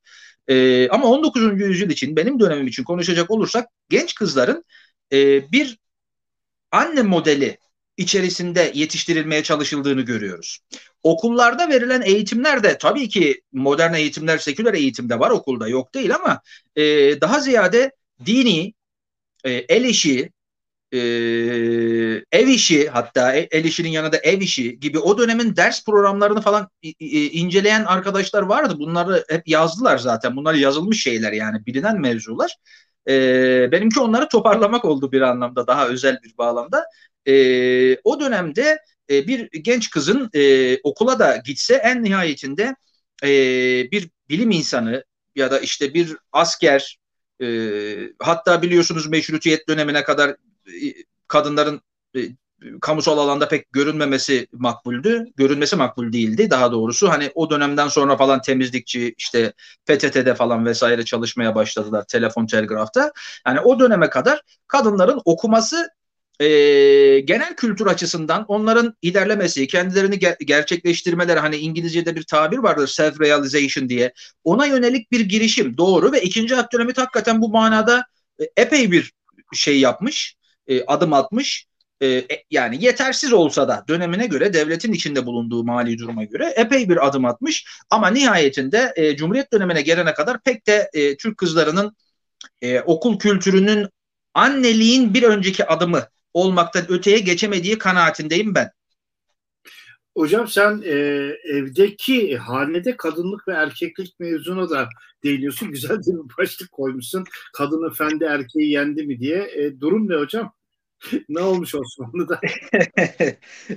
Ee, 0.47 0.89
ama 0.89 1.07
19. 1.07 1.61
yüzyıl 1.61 1.89
için 1.89 2.15
benim 2.15 2.39
dönemim 2.39 2.67
için 2.67 2.83
konuşacak 2.83 3.31
olursak 3.31 3.69
genç 3.89 4.15
kızların 4.15 4.63
e, 5.13 5.51
bir 5.51 5.77
anne 6.71 7.01
modeli 7.01 7.57
içerisinde 7.97 8.71
yetiştirilmeye 8.75 9.43
çalışıldığını 9.43 10.01
görüyoruz. 10.01 10.59
Okullarda 11.03 11.69
verilen 11.69 12.01
eğitimler 12.01 12.63
de 12.63 12.77
tabii 12.77 13.09
ki 13.09 13.41
modern 13.51 13.93
eğitimler, 13.93 14.37
seküler 14.37 14.73
eğitimde 14.73 15.19
var 15.19 15.31
okulda 15.31 15.67
yok 15.67 15.93
değil 15.93 16.15
ama 16.15 16.41
e, 16.75 16.83
daha 17.21 17.39
ziyade 17.39 17.91
dini, 18.25 18.73
e, 19.43 19.51
el 19.51 19.83
işi, 19.83 20.31
e, 20.91 20.97
ev 22.31 22.47
işi 22.47 22.89
hatta 22.89 23.35
e, 23.35 23.47
el 23.51 23.65
işinin 23.65 23.89
yanında 23.89 24.17
ev 24.17 24.41
işi 24.41 24.79
gibi 24.79 24.99
o 24.99 25.17
dönemin 25.17 25.55
ders 25.55 25.85
programlarını 25.85 26.41
falan 26.41 26.69
inceleyen 26.99 27.83
arkadaşlar 27.85 28.41
vardı. 28.41 28.75
Bunları 28.79 29.25
hep 29.29 29.47
yazdılar 29.47 29.97
zaten. 29.97 30.35
Bunlar 30.35 30.53
yazılmış 30.53 31.03
şeyler 31.03 31.31
yani 31.31 31.65
bilinen 31.65 31.99
mevzular. 32.01 32.55
E, 33.09 33.71
benimki 33.71 33.99
onları 33.99 34.29
toparlamak 34.29 34.85
oldu 34.85 35.11
bir 35.11 35.21
anlamda 35.21 35.67
daha 35.67 35.87
özel 35.87 36.19
bir 36.23 36.37
bağlamda. 36.37 36.85
E, 37.27 37.33
o 38.03 38.19
dönemde 38.19 38.79
e, 39.09 39.27
bir 39.27 39.49
genç 39.51 39.89
kızın 39.89 40.29
e, 40.33 40.77
okula 40.83 41.19
da 41.19 41.37
gitse 41.37 41.75
en 41.75 42.03
nihayetinde 42.03 42.75
e, 43.23 43.27
bir 43.91 44.09
bilim 44.29 44.51
insanı 44.51 45.03
ya 45.35 45.51
da 45.51 45.59
işte 45.59 45.93
bir 45.93 46.17
asker 46.31 46.99
e, 47.41 47.47
hatta 48.19 48.61
biliyorsunuz 48.61 49.07
meşrutiyet 49.07 49.67
dönemine 49.69 50.03
kadar 50.03 50.29
e, 50.29 50.35
kadınların 51.27 51.81
e, 52.15 52.19
kamusal 52.81 53.17
alanda 53.17 53.47
pek 53.47 53.71
görünmemesi 53.71 54.47
makbuldü. 54.53 55.25
Görünmesi 55.37 55.75
makbul 55.75 56.13
değildi 56.13 56.49
daha 56.49 56.71
doğrusu. 56.71 57.09
Hani 57.09 57.31
o 57.35 57.49
dönemden 57.49 57.87
sonra 57.87 58.17
falan 58.17 58.41
temizlikçi 58.41 59.15
işte 59.17 59.53
PTT'de 59.85 60.35
falan 60.35 60.65
vesaire 60.65 61.05
çalışmaya 61.05 61.55
başladılar 61.55 62.05
telefon 62.07 62.45
telgrafta. 62.45 63.11
Yani 63.47 63.59
o 63.59 63.79
döneme 63.79 64.09
kadar 64.09 64.41
kadınların 64.67 65.21
okuması 65.25 65.89
e, 66.39 66.45
genel 67.19 67.55
kültür 67.55 67.85
açısından 67.85 68.45
onların 68.47 68.95
ilerlemesi, 69.01 69.67
kendilerini 69.67 70.15
ger- 70.15 70.43
gerçekleştirmeleri 70.45 71.39
hani 71.39 71.55
İngilizce'de 71.55 72.15
bir 72.15 72.23
tabir 72.23 72.57
vardır 72.57 72.87
self-realization 72.87 73.89
diye. 73.89 74.13
Ona 74.43 74.65
yönelik 74.65 75.11
bir 75.11 75.19
girişim 75.19 75.77
doğru 75.77 76.11
ve 76.11 76.21
ikinci 76.21 76.55
Abdülhamit 76.55 76.97
hakikaten 76.97 77.41
bu 77.41 77.49
manada 77.49 78.03
e, 78.39 78.43
epey 78.57 78.91
bir 78.91 79.13
şey 79.53 79.79
yapmış, 79.79 80.35
e, 80.67 80.85
adım 80.85 81.13
atmış. 81.13 81.65
E, 82.01 82.07
e, 82.07 82.43
yani 82.51 82.83
yetersiz 82.85 83.33
olsa 83.33 83.67
da 83.67 83.85
dönemine 83.87 84.27
göre 84.27 84.53
devletin 84.53 84.93
içinde 84.93 85.25
bulunduğu 85.25 85.63
mali 85.63 85.97
duruma 85.97 86.23
göre 86.23 86.53
epey 86.57 86.89
bir 86.89 87.07
adım 87.07 87.25
atmış. 87.25 87.65
Ama 87.89 88.07
nihayetinde 88.07 88.93
e, 88.95 89.15
Cumhuriyet 89.15 89.53
dönemine 89.53 89.81
gelene 89.81 90.13
kadar 90.13 90.43
pek 90.43 90.67
de 90.67 90.89
e, 90.93 91.17
Türk 91.17 91.37
kızlarının 91.37 91.95
e, 92.61 92.81
okul 92.81 93.19
kültürünün 93.19 93.87
anneliğin 94.33 95.13
bir 95.13 95.23
önceki 95.23 95.65
adımı 95.65 96.07
olmaktan 96.33 96.91
öteye 96.91 97.19
geçemediği 97.19 97.77
kanaatindeyim 97.77 98.55
ben. 98.55 98.71
Hocam 100.17 100.47
sen 100.47 100.81
e, 100.85 100.95
evdeki 101.43 102.37
hanede 102.37 102.97
kadınlık 102.97 103.47
ve 103.47 103.53
erkeklik 103.53 104.19
mevzuna 104.19 104.69
da 104.69 104.89
değiniyorsun. 105.23 105.67
Güzel 105.71 105.97
bir 105.97 106.37
başlık 106.37 106.71
koymuşsun. 106.71 107.25
Kadın 107.53 107.91
efendi 107.91 108.23
erkeği 108.23 108.71
yendi 108.71 109.03
mi 109.03 109.19
diye. 109.19 109.51
E, 109.55 109.79
durum 109.79 110.09
ne 110.09 110.15
hocam? 110.15 110.53
Ne 111.29 111.39
olmuş 111.41 111.75
Osmanlı'da? 111.75 112.39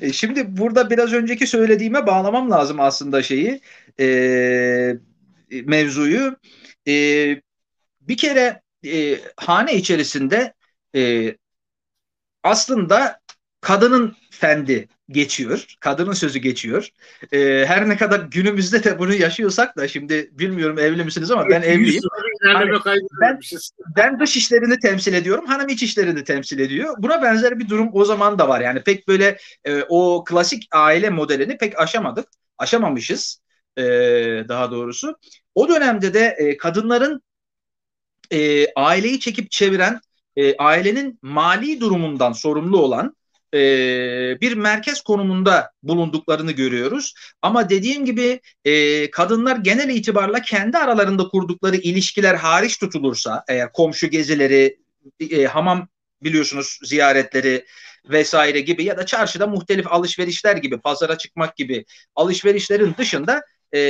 E, 0.00 0.12
şimdi 0.12 0.56
burada 0.56 0.90
biraz 0.90 1.12
önceki 1.12 1.46
söylediğime 1.46 2.06
bağlamam 2.06 2.50
lazım 2.50 2.80
aslında 2.80 3.22
şeyi 3.22 3.60
e, 4.00 4.96
mevzuyu. 5.50 6.37
E, 6.88 6.92
bir 8.00 8.16
kere 8.16 8.62
e, 8.87 9.18
hane 9.37 9.74
içerisinde 9.74 10.54
e, 10.96 11.34
aslında 12.42 13.20
kadının 13.60 14.16
fendi 14.30 14.88
geçiyor. 15.08 15.66
Kadının 15.80 16.12
sözü 16.12 16.38
geçiyor. 16.38 16.88
Ee, 17.32 17.64
her 17.68 17.88
ne 17.88 17.96
kadar 17.96 18.20
günümüzde 18.20 18.84
de 18.84 18.98
bunu 18.98 19.14
yaşıyorsak 19.14 19.76
da 19.76 19.88
şimdi 19.88 20.30
bilmiyorum 20.32 20.78
evli 20.78 21.04
misiniz 21.04 21.30
ama 21.30 21.48
ben 21.48 21.62
evliyim. 21.62 22.02
Hani, 22.52 22.70
ben, 23.20 23.40
ben 23.96 24.20
dış 24.20 24.37
işlerini 24.37 24.78
temsil 24.78 25.14
ediyorum. 25.14 25.46
Hanım 25.46 25.68
iç 25.68 25.83
işlerini 25.83 26.24
temsil 26.24 26.59
ediyor. 26.59 26.94
Buna 26.98 27.22
benzer 27.22 27.59
bir 27.59 27.68
durum 27.68 27.90
o 27.92 28.04
zaman 28.04 28.38
da 28.38 28.48
var. 28.48 28.61
Yani 28.61 28.83
pek 28.83 29.09
böyle 29.09 29.38
e, 29.64 29.83
o 29.88 30.24
klasik 30.24 30.68
aile 30.72 31.11
modelini 31.11 31.59
pek 31.59 31.80
aşamadık. 31.80 32.28
Aşamamışız 32.59 33.40
e, 33.76 33.83
daha 34.48 34.70
doğrusu. 34.70 35.18
O 35.54 35.68
dönemde 35.68 36.14
de 36.14 36.37
e, 36.38 36.57
kadınların 36.57 37.22
e, 38.32 38.66
aileyi 38.74 39.20
çekip 39.20 39.51
çeviren, 39.51 40.01
e, 40.36 40.57
ailenin 40.57 41.18
mali 41.22 41.80
durumundan 41.80 42.32
sorumlu 42.32 42.78
olan 42.82 43.16
e, 43.55 43.61
bir 44.40 44.52
merkez 44.52 45.00
konumunda 45.00 45.70
bulunduklarını 45.82 46.52
görüyoruz. 46.52 47.14
Ama 47.42 47.68
dediğim 47.68 48.05
gibi 48.05 48.40
e, 48.64 49.11
kadınlar 49.11 49.57
genel 49.57 49.88
itibarla 49.88 50.42
kendi 50.42 50.78
aralarında 50.78 51.28
kurdukları 51.28 51.76
ilişkiler 51.76 52.34
hariç 52.34 52.78
tutulursa, 52.78 53.44
eğer 53.48 53.72
komşu 53.72 54.07
gezileri, 54.07 54.78
e, 55.30 55.44
hamam 55.44 55.88
biliyorsunuz 56.22 56.78
ziyaretleri 56.82 57.64
vesaire 58.11 58.61
gibi 58.61 58.84
ya 58.84 58.96
da 58.96 59.07
çarşıda 59.07 59.46
muhtelif 59.46 59.92
alışverişler 59.92 60.57
gibi, 60.57 60.80
pazara 60.80 61.18
çıkmak 61.18 61.57
gibi 61.57 61.84
alışverişlerin 62.16 62.94
dışında 62.98 63.42
e, 63.74 63.80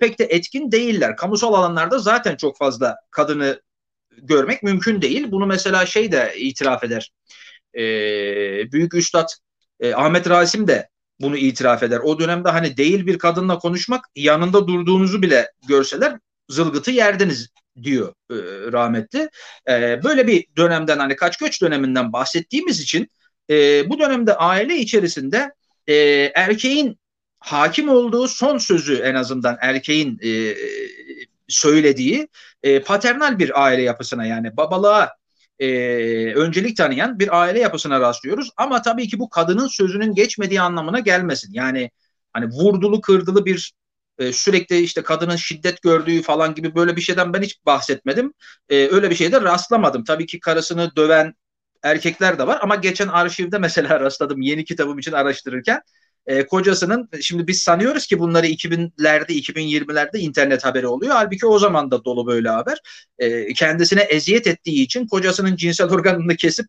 pek 0.00 0.18
de 0.18 0.24
etkin 0.24 0.72
değiller. 0.72 1.16
Kamusal 1.16 1.54
alanlarda 1.54 1.98
zaten 1.98 2.36
çok 2.36 2.58
fazla 2.58 2.96
kadını 3.10 3.60
görmek 4.22 4.62
mümkün 4.62 5.02
değil. 5.02 5.30
Bunu 5.30 5.46
mesela 5.46 5.86
şey 5.86 6.12
de 6.12 6.34
itiraf 6.36 6.84
eder. 6.84 7.12
E, 7.74 7.82
büyük 8.72 8.94
Üstad 8.94 9.28
e, 9.80 9.94
Ahmet 9.94 10.28
Rasim 10.30 10.68
de 10.68 10.88
bunu 11.20 11.36
itiraf 11.36 11.82
eder. 11.82 11.98
O 11.98 12.18
dönemde 12.18 12.48
hani 12.48 12.76
değil 12.76 13.06
bir 13.06 13.18
kadınla 13.18 13.58
konuşmak 13.58 14.04
yanında 14.16 14.66
durduğunuzu 14.68 15.22
bile 15.22 15.52
görseler 15.68 16.18
zılgıtı 16.48 16.90
yerdiniz 16.90 17.48
diyor 17.82 18.08
e, 18.30 18.36
rahmetli. 18.72 19.30
E, 19.68 20.04
böyle 20.04 20.26
bir 20.26 20.46
dönemden 20.56 20.98
hani 20.98 21.16
kaç 21.16 21.36
göç 21.36 21.62
döneminden 21.62 22.12
bahsettiğimiz 22.12 22.80
için 22.80 23.08
e, 23.50 23.88
bu 23.90 23.98
dönemde 23.98 24.34
aile 24.34 24.76
içerisinde 24.76 25.52
e, 25.86 25.94
erkeğin 26.34 26.98
hakim 27.38 27.88
olduğu 27.88 28.28
son 28.28 28.58
sözü 28.58 28.94
en 28.94 29.14
azından 29.14 29.58
erkeğin 29.60 30.18
e, 30.24 30.54
söylediği 31.48 32.28
e, 32.62 32.80
paternal 32.80 33.38
bir 33.38 33.64
aile 33.64 33.82
yapısına 33.82 34.26
yani 34.26 34.56
babalığa 34.56 35.19
e, 35.60 36.34
öncelik 36.34 36.76
tanıyan 36.76 37.18
bir 37.18 37.40
aile 37.40 37.60
yapısına 37.60 38.00
rastlıyoruz. 38.00 38.50
Ama 38.56 38.82
tabii 38.82 39.08
ki 39.08 39.18
bu 39.18 39.28
kadının 39.28 39.66
sözünün 39.66 40.14
geçmediği 40.14 40.60
anlamına 40.60 41.00
gelmesin. 41.00 41.52
Yani 41.52 41.90
hani 42.32 42.46
vurdulu 42.46 43.00
kırdılı 43.00 43.44
bir 43.44 43.72
e, 44.18 44.32
sürekli 44.32 44.78
işte 44.80 45.02
kadının 45.02 45.36
şiddet 45.36 45.82
gördüğü 45.82 46.22
falan 46.22 46.54
gibi 46.54 46.74
böyle 46.74 46.96
bir 46.96 47.00
şeyden 47.00 47.32
ben 47.32 47.42
hiç 47.42 47.66
bahsetmedim. 47.66 48.32
E, 48.68 48.76
öyle 48.88 49.10
bir 49.10 49.14
şeyde 49.14 49.40
rastlamadım. 49.40 50.04
Tabii 50.04 50.26
ki 50.26 50.40
karısını 50.40 50.96
döven 50.96 51.34
erkekler 51.82 52.38
de 52.38 52.46
var 52.46 52.58
ama 52.62 52.74
geçen 52.76 53.08
arşivde 53.08 53.58
mesela 53.58 54.00
rastladım 54.00 54.40
yeni 54.40 54.64
kitabım 54.64 54.98
için 54.98 55.12
araştırırken 55.12 55.80
e, 56.26 56.46
kocasının 56.46 57.08
şimdi 57.20 57.46
biz 57.46 57.62
sanıyoruz 57.62 58.06
ki 58.06 58.18
bunları 58.18 58.46
2000'lerde 58.46 59.32
2020'lerde 59.32 60.18
internet 60.18 60.64
haberi 60.64 60.86
oluyor. 60.86 61.14
Halbuki 61.14 61.46
o 61.46 61.58
zaman 61.58 61.90
da 61.90 62.04
dolu 62.04 62.26
böyle 62.26 62.48
haber. 62.48 62.78
E, 63.18 63.52
kendisine 63.52 64.02
eziyet 64.02 64.46
ettiği 64.46 64.82
için 64.82 65.06
kocasının 65.06 65.56
cinsel 65.56 65.90
organını 65.90 66.36
kesip 66.36 66.66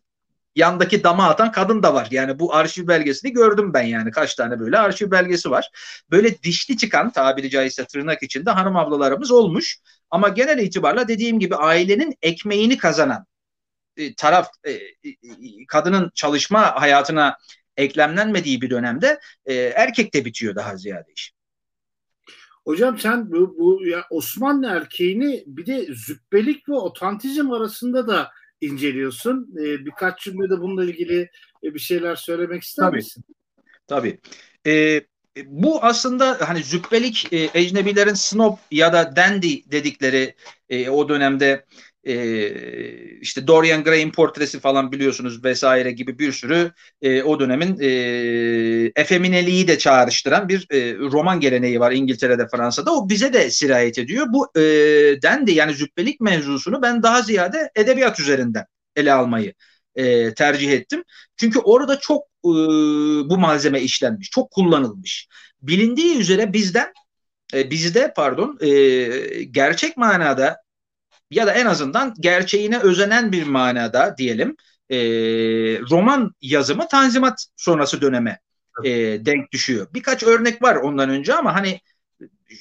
yandaki 0.56 1.04
dama 1.04 1.28
atan 1.28 1.52
kadın 1.52 1.82
da 1.82 1.94
var. 1.94 2.08
Yani 2.10 2.38
bu 2.38 2.54
arşiv 2.54 2.88
belgesini 2.88 3.32
gördüm 3.32 3.74
ben 3.74 3.82
yani 3.82 4.10
kaç 4.10 4.34
tane 4.34 4.60
böyle 4.60 4.78
arşiv 4.78 5.10
belgesi 5.10 5.50
var. 5.50 5.70
Böyle 6.10 6.42
dişli 6.42 6.76
çıkan 6.76 7.12
tabiri 7.12 7.50
caizse 7.50 7.84
tırnak 7.84 8.22
içinde 8.22 8.50
hanım 8.50 8.76
ablalarımız 8.76 9.30
olmuş. 9.30 9.78
Ama 10.10 10.28
genel 10.28 10.58
itibarla 10.58 11.08
dediğim 11.08 11.40
gibi 11.40 11.56
ailenin 11.56 12.14
ekmeğini 12.22 12.78
kazanan 12.78 13.26
e, 13.96 14.14
taraf 14.14 14.48
e, 14.64 14.70
e, 14.70 14.80
kadının 15.68 16.10
çalışma 16.14 16.80
hayatına 16.80 17.38
eklemlenmediği 17.82 18.60
bir 18.60 18.70
dönemde 18.70 19.20
e, 19.46 19.54
erkekte 19.54 20.24
bitiyor 20.24 20.54
daha 20.54 20.76
ziyade 20.76 21.12
iş. 21.16 21.32
Hocam 22.64 22.98
sen 22.98 23.32
bu, 23.32 23.58
bu 23.58 23.86
ya 23.86 24.04
Osmanlı 24.10 24.66
erkeğini 24.66 25.44
bir 25.46 25.66
de 25.66 25.86
zübbelik 25.94 26.68
ve 26.68 26.74
otantizm 26.74 27.52
arasında 27.52 28.08
da 28.08 28.30
inceliyorsun. 28.60 29.54
Ee, 29.60 29.86
birkaç 29.86 30.20
cümlede 30.20 30.60
bununla 30.60 30.84
ilgili 30.84 31.30
e, 31.64 31.74
bir 31.74 31.78
şeyler 31.78 32.16
söylemek 32.16 32.62
ister 32.62 32.84
Tabii. 32.84 32.96
misin? 32.96 33.24
Tabii. 33.86 34.20
Ee, 34.66 35.02
bu 35.46 35.84
aslında 35.84 36.48
hani 36.48 36.62
zübbelik 36.62 37.32
e, 37.32 37.50
ecnebilerin 37.54 38.14
snob 38.14 38.56
ya 38.70 38.92
da 38.92 39.16
dandy 39.16 39.70
dedikleri 39.70 40.34
e, 40.68 40.90
o 40.90 41.08
dönemde 41.08 41.64
e, 42.04 42.18
işte 43.20 43.46
Dorian 43.46 43.84
Gray'in 43.84 44.10
portresi 44.10 44.60
falan 44.60 44.92
biliyorsunuz 44.92 45.44
vesaire 45.44 45.90
gibi 45.90 46.18
bir 46.18 46.32
sürü 46.32 46.72
e, 47.02 47.22
o 47.22 47.40
dönemin 47.40 47.78
e, 47.80 47.88
efemineliği 48.96 49.68
de 49.68 49.78
çağrıştıran 49.78 50.48
bir 50.48 50.66
e, 50.70 50.94
roman 50.94 51.40
geleneği 51.40 51.80
var 51.80 51.92
İngiltere'de 51.92 52.48
Fransa'da 52.48 52.94
o 52.94 53.08
bize 53.08 53.32
de 53.32 53.50
sirayet 53.50 53.98
ediyor. 53.98 54.26
Bu 54.32 54.50
e, 54.56 54.62
dendi 55.22 55.52
yani 55.52 55.74
züppelik 55.74 56.20
mevzusunu 56.20 56.82
ben 56.82 57.02
daha 57.02 57.22
ziyade 57.22 57.70
edebiyat 57.76 58.20
üzerinden 58.20 58.64
ele 58.96 59.12
almayı 59.12 59.54
e, 59.94 60.34
tercih 60.34 60.72
ettim. 60.72 61.04
Çünkü 61.36 61.58
orada 61.58 61.98
çok 61.98 62.22
e, 62.44 62.50
bu 63.30 63.38
malzeme 63.38 63.80
işlenmiş, 63.80 64.30
çok 64.30 64.50
kullanılmış. 64.50 65.28
Bilindiği 65.62 66.18
üzere 66.18 66.52
bizden 66.52 66.92
e, 67.54 67.70
bizde 67.70 68.12
pardon 68.16 68.58
e, 68.60 68.68
gerçek 69.42 69.96
manada 69.96 70.61
ya 71.32 71.46
da 71.46 71.52
en 71.52 71.66
azından 71.66 72.14
gerçeğine 72.20 72.78
özenen 72.78 73.32
bir 73.32 73.46
manada 73.46 74.16
diyelim 74.18 74.56
e, 74.90 74.98
roman 75.90 76.34
yazımı 76.40 76.88
Tanzimat 76.88 77.46
sonrası 77.56 78.00
döneme 78.00 78.38
e, 78.84 78.90
denk 79.26 79.52
düşüyor. 79.52 79.86
Birkaç 79.94 80.22
örnek 80.22 80.62
var 80.62 80.76
ondan 80.76 81.10
önce 81.10 81.34
ama 81.34 81.54
hani 81.54 81.80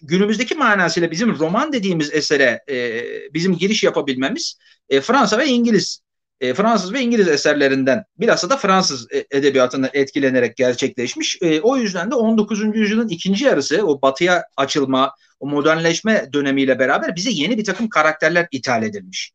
günümüzdeki 0.01 0.55
manasıyla 0.55 1.11
bizim 1.11 1.39
roman 1.39 1.73
dediğimiz 1.73 2.13
esere 2.13 2.63
e, 2.69 3.03
bizim 3.33 3.57
giriş 3.57 3.83
yapabilmemiz 3.83 4.57
e, 4.89 5.01
Fransa 5.01 5.37
ve 5.37 5.45
İngiliz 5.45 6.01
e, 6.41 6.53
Fransız 6.53 6.93
ve 6.93 7.01
İngiliz 7.01 7.27
eserlerinden 7.27 8.03
bilhassa 8.17 8.49
da 8.49 8.57
Fransız 8.57 9.07
e, 9.11 9.25
edebiyatından 9.31 9.89
etkilenerek 9.93 10.57
gerçekleşmiş. 10.57 11.37
E, 11.41 11.61
o 11.61 11.77
yüzden 11.77 12.11
de 12.11 12.15
19. 12.15 12.75
yüzyılın 12.75 13.07
ikinci 13.07 13.45
yarısı 13.45 13.87
o 13.87 14.01
batıya 14.01 14.43
açılma, 14.57 15.13
o 15.39 15.47
modernleşme 15.47 16.29
dönemiyle 16.33 16.79
beraber 16.79 17.15
bize 17.15 17.29
yeni 17.29 17.57
bir 17.57 17.63
takım 17.63 17.89
karakterler 17.89 18.47
ithal 18.51 18.83
edilmiş. 18.83 19.31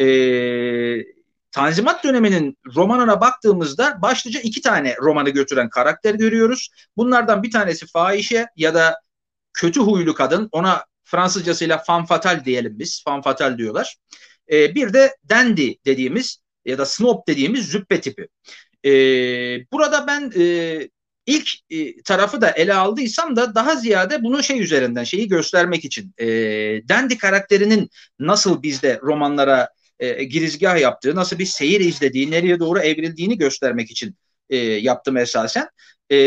E, 0.00 0.06
Tanzimat 1.52 2.04
döneminin 2.04 2.58
romanına 2.76 3.20
baktığımızda 3.20 4.02
başlıca 4.02 4.40
iki 4.40 4.60
tane 4.60 4.96
romanı 4.96 5.30
götüren 5.30 5.70
karakter 5.70 6.14
görüyoruz. 6.14 6.70
Bunlardan 6.96 7.42
bir 7.42 7.50
tanesi 7.50 7.86
fahişe 7.86 8.46
ya 8.56 8.74
da 8.74 9.00
kötü 9.52 9.80
huylu 9.80 10.14
kadın. 10.14 10.48
Ona 10.52 10.84
Fransızcasıyla 11.04 11.78
fan 11.78 12.04
fatal 12.06 12.44
diyelim 12.44 12.78
biz. 12.78 13.02
Fan 13.04 13.22
fatal 13.22 13.58
diyorlar. 13.58 13.96
E, 14.52 14.74
bir 14.74 14.92
de 14.92 15.16
dandy 15.28 15.74
dediğimiz 15.86 16.38
ya 16.68 16.78
da 16.78 16.86
snob 16.86 17.28
dediğimiz 17.28 17.66
züppe 17.66 18.00
tipi. 18.00 18.28
E, 18.84 18.90
burada 19.72 20.06
ben 20.06 20.32
e, 20.36 20.88
ilk 21.26 21.48
e, 21.70 22.02
tarafı 22.02 22.40
da 22.40 22.50
ele 22.50 22.74
aldıysam 22.74 23.36
da 23.36 23.54
daha 23.54 23.76
ziyade 23.76 24.22
bunu 24.22 24.42
şey 24.42 24.60
üzerinden 24.62 25.04
şeyi 25.04 25.28
göstermek 25.28 25.84
için 25.84 26.14
e, 26.18 26.26
dandy 26.88 27.18
karakterinin 27.18 27.90
nasıl 28.18 28.62
bizde 28.62 29.00
romanlara 29.02 29.68
e, 29.98 30.24
girizgah 30.24 30.80
yaptığı, 30.80 31.14
nasıl 31.14 31.38
bir 31.38 31.46
seyir 31.46 31.80
izlediği, 31.80 32.30
nereye 32.30 32.58
doğru 32.58 32.78
evrildiğini 32.78 33.38
göstermek 33.38 33.90
için 33.90 34.16
e, 34.50 34.56
yaptım 34.56 35.16
esasen. 35.16 35.68
E, 36.12 36.18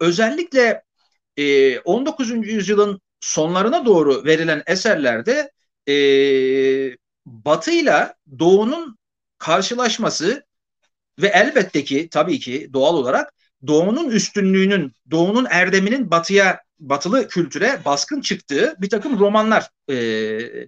özellikle 0.00 0.82
e, 1.36 1.78
19. 1.78 2.30
yüzyılın 2.30 3.00
sonlarına 3.20 3.86
doğru 3.86 4.24
verilen 4.24 4.62
eserlerde 4.66 5.50
e, 5.88 5.94
Batı'yla 7.26 8.14
Doğu'nun 8.38 8.96
karşılaşması 9.42 10.44
ve 11.22 11.26
elbette 11.26 11.84
ki 11.84 12.08
tabii 12.10 12.40
ki 12.40 12.70
doğal 12.72 12.94
olarak 12.94 13.32
Doğu'nun 13.66 14.10
üstünlüğünün, 14.10 14.92
Doğu'nun 15.10 15.46
erdeminin 15.50 16.10
Batı'ya, 16.10 16.60
Batılı 16.78 17.28
kültüre 17.28 17.80
baskın 17.84 18.20
çıktığı 18.20 18.74
bir 18.78 18.90
takım 18.90 19.18
romanlar 19.18 19.68
e, 19.90 19.94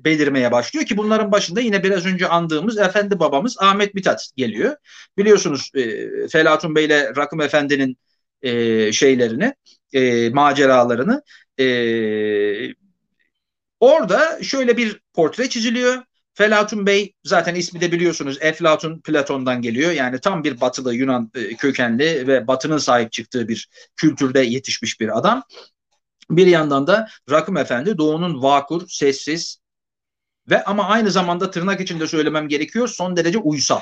belirmeye 0.05 0.53
başlıyor 0.53 0.87
ki 0.87 0.97
bunların 0.97 1.33
başında 1.33 1.61
yine 1.61 1.83
biraz 1.83 2.07
önce 2.07 2.29
andığımız 2.29 2.79
Efendi 2.79 3.19
babamız 3.21 3.57
Ahmet 3.61 3.95
Mithat 3.95 4.31
geliyor. 4.37 4.77
Biliyorsunuz 5.19 5.71
e, 5.75 6.29
Felatun 6.29 6.75
Bey 6.75 6.85
ile 6.85 7.17
Rakım 7.17 7.41
Efendi'nin 7.41 7.97
e, 8.43 8.93
şeylerini, 8.93 9.55
e, 9.93 10.31
maceralarını. 10.31 11.23
E, 11.61 11.67
orada 13.81 14.43
şöyle 14.43 14.77
bir 14.77 15.01
portre 15.15 15.49
çiziliyor. 15.49 16.03
Felatun 16.35 16.87
Bey 16.87 17.15
zaten 17.25 17.55
ismi 17.55 17.81
de 17.81 17.93
biliyorsunuz 17.93 18.39
Eflatun 18.41 19.01
Platon'dan 19.01 19.63
geliyor. 19.63 19.93
Yani 19.93 20.21
tam 20.21 20.45
bir 20.45 20.61
batılı 20.61 20.95
Yunan 20.95 21.31
e, 21.35 21.55
kökenli 21.55 22.27
ve 22.27 22.47
batının 22.47 22.79
sahip 22.79 23.13
çıktığı 23.13 23.49
bir 23.49 23.69
kültürde 23.97 24.41
yetişmiş 24.41 25.01
bir 25.01 25.19
adam. 25.19 25.43
Bir 26.31 26.47
yandan 26.47 26.87
da 26.87 27.09
Rakım 27.31 27.57
Efendi 27.57 27.99
doğunun 27.99 28.43
vakur, 28.43 28.89
sessiz, 28.89 29.59
ve 30.51 30.65
ama 30.65 30.89
aynı 30.89 31.11
zamanda 31.11 31.51
tırnak 31.51 31.81
içinde 31.81 32.07
söylemem 32.07 32.49
gerekiyor 32.49 32.89
son 32.89 33.17
derece 33.17 33.39
uysal. 33.39 33.81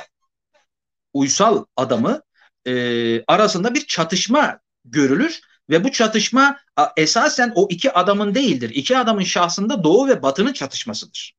Uysal 1.12 1.64
adamı 1.76 2.22
e, 2.66 3.24
arasında 3.24 3.74
bir 3.74 3.86
çatışma 3.86 4.60
görülür 4.84 5.40
ve 5.70 5.84
bu 5.84 5.92
çatışma 5.92 6.58
esasen 6.96 7.52
o 7.54 7.66
iki 7.70 7.92
adamın 7.92 8.34
değildir. 8.34 8.70
İki 8.74 8.98
adamın 8.98 9.22
şahsında 9.22 9.84
Doğu 9.84 10.08
ve 10.08 10.22
Batı'nın 10.22 10.52
çatışmasıdır. 10.52 11.34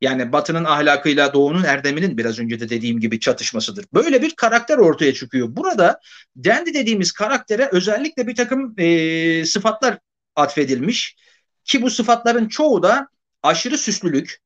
Yani 0.00 0.32
Batı'nın 0.32 0.64
ahlakıyla 0.64 1.34
Doğu'nun 1.34 1.64
erdeminin 1.64 2.18
biraz 2.18 2.38
önce 2.38 2.60
de 2.60 2.68
dediğim 2.68 3.00
gibi 3.00 3.20
çatışmasıdır. 3.20 3.86
Böyle 3.94 4.22
bir 4.22 4.36
karakter 4.36 4.78
ortaya 4.78 5.14
çıkıyor. 5.14 5.48
Burada 5.50 6.00
Dendi 6.36 6.74
dediğimiz 6.74 7.12
karaktere 7.12 7.68
özellikle 7.72 8.26
bir 8.26 8.34
takım 8.34 8.74
e, 8.78 9.44
sıfatlar 9.46 9.98
atfedilmiş. 10.36 11.16
Ki 11.64 11.82
bu 11.82 11.90
sıfatların 11.90 12.48
çoğu 12.48 12.82
da 12.82 13.08
aşırı 13.42 13.78
süslülük, 13.78 14.38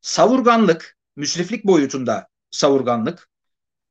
savurganlık, 0.00 0.96
müsriflik 1.16 1.64
boyutunda 1.64 2.28
savurganlık. 2.50 3.28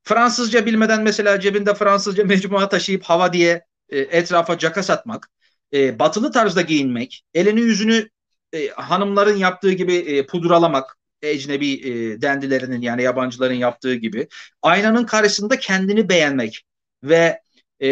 Fransızca 0.04 0.66
bilmeden 0.66 1.04
mesela 1.04 1.40
cebinde 1.40 1.74
Fransızca 1.74 2.24
mecmua 2.24 2.70
taşıyıp 2.70 3.04
hava 3.04 3.34
diye 3.34 3.66
e, 3.90 4.00
etrafa 4.00 4.58
caka 4.58 4.84
satmak, 4.84 5.30
e, 5.74 6.00
batılı 6.00 6.32
tarzda 6.32 6.62
giyinmek, 6.62 7.24
elini 7.34 7.62
yüzünü 7.62 8.10
e, 8.54 8.68
hanımların 8.68 9.38
yaptığı 9.38 9.72
gibi 9.72 9.96
e, 9.96 10.26
pudralamak, 10.26 10.98
ecnebi 11.22 11.74
e, 11.74 12.22
dendilerinin 12.22 12.82
yani 12.82 13.04
yabancıların 13.04 13.54
yaptığı 13.54 13.96
gibi 13.96 14.28
aynanın 14.62 15.06
karşısında 15.06 15.60
kendini 15.60 16.10
beğenmek 16.10 16.66
ve 17.04 17.42
e, 17.82 17.90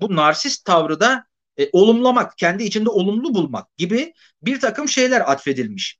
bu 0.00 0.16
narsist 0.16 0.64
tavrı 0.64 1.00
da 1.00 1.24
e, 1.58 1.68
olumlamak, 1.72 2.38
kendi 2.38 2.64
içinde 2.64 2.90
olumlu 2.90 3.34
bulmak 3.34 3.76
gibi 3.76 4.12
bir 4.42 4.60
takım 4.60 4.88
şeyler 4.88 5.20
atfedilmiş. 5.32 5.98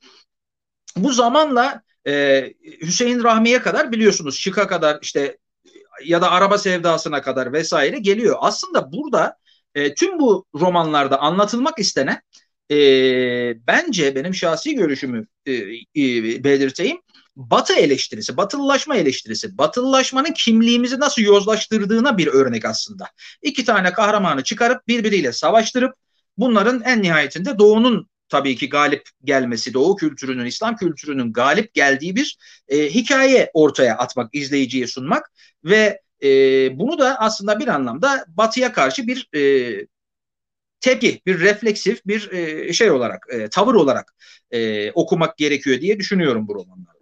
Bu 0.96 1.12
zamanla 1.12 1.82
e, 2.06 2.44
Hüseyin 2.82 3.24
Rahmi'ye 3.24 3.62
kadar 3.62 3.92
biliyorsunuz 3.92 4.38
Şık'a 4.38 4.66
kadar 4.66 4.98
işte 5.02 5.38
ya 6.04 6.22
da 6.22 6.30
araba 6.30 6.58
sevdasına 6.58 7.22
kadar 7.22 7.52
vesaire 7.52 7.98
geliyor. 7.98 8.36
Aslında 8.40 8.92
burada 8.92 9.36
e, 9.74 9.94
tüm 9.94 10.18
bu 10.18 10.46
romanlarda 10.54 11.20
anlatılmak 11.20 11.78
istenen 11.78 12.22
e, 12.70 12.76
bence 13.66 14.14
benim 14.14 14.34
şahsi 14.34 14.74
görüşümü 14.74 15.26
e, 15.46 15.52
e, 15.52 16.44
belirteyim. 16.44 16.98
Batı 17.36 17.74
eleştirisi, 17.74 18.36
batılılaşma 18.36 18.96
eleştirisi, 18.96 19.58
batılılaşmanın 19.58 20.32
kimliğimizi 20.32 21.00
nasıl 21.00 21.22
yozlaştırdığına 21.22 22.18
bir 22.18 22.26
örnek 22.26 22.64
aslında. 22.64 23.08
İki 23.42 23.64
tane 23.64 23.92
kahramanı 23.92 24.44
çıkarıp 24.44 24.88
birbiriyle 24.88 25.32
savaştırıp 25.32 25.94
bunların 26.38 26.82
en 26.84 27.02
nihayetinde 27.02 27.58
Doğu'nun 27.58 28.08
tabii 28.28 28.56
ki 28.56 28.68
galip 28.68 29.08
gelmesi, 29.24 29.74
Doğu 29.74 29.96
kültürünün, 29.96 30.44
İslam 30.44 30.76
kültürünün 30.76 31.32
galip 31.32 31.74
geldiği 31.74 32.16
bir 32.16 32.38
e, 32.68 32.90
hikaye 32.90 33.50
ortaya 33.54 33.96
atmak, 33.96 34.34
izleyiciye 34.34 34.86
sunmak 34.86 35.32
ve 35.64 36.00
e, 36.22 36.28
bunu 36.78 36.98
da 36.98 37.20
aslında 37.20 37.58
bir 37.58 37.68
anlamda 37.68 38.24
Batı'ya 38.28 38.72
karşı 38.72 39.06
bir 39.06 39.28
e, 39.34 39.86
tepki, 40.80 41.20
bir 41.26 41.40
refleksif 41.40 42.06
bir 42.06 42.32
e, 42.32 42.72
şey 42.72 42.90
olarak, 42.90 43.26
e, 43.30 43.48
tavır 43.48 43.74
olarak 43.74 44.14
e, 44.50 44.90
okumak 44.92 45.36
gerekiyor 45.36 45.80
diye 45.80 45.98
düşünüyorum 45.98 46.48
bu 46.48 46.54
romanları. 46.54 46.98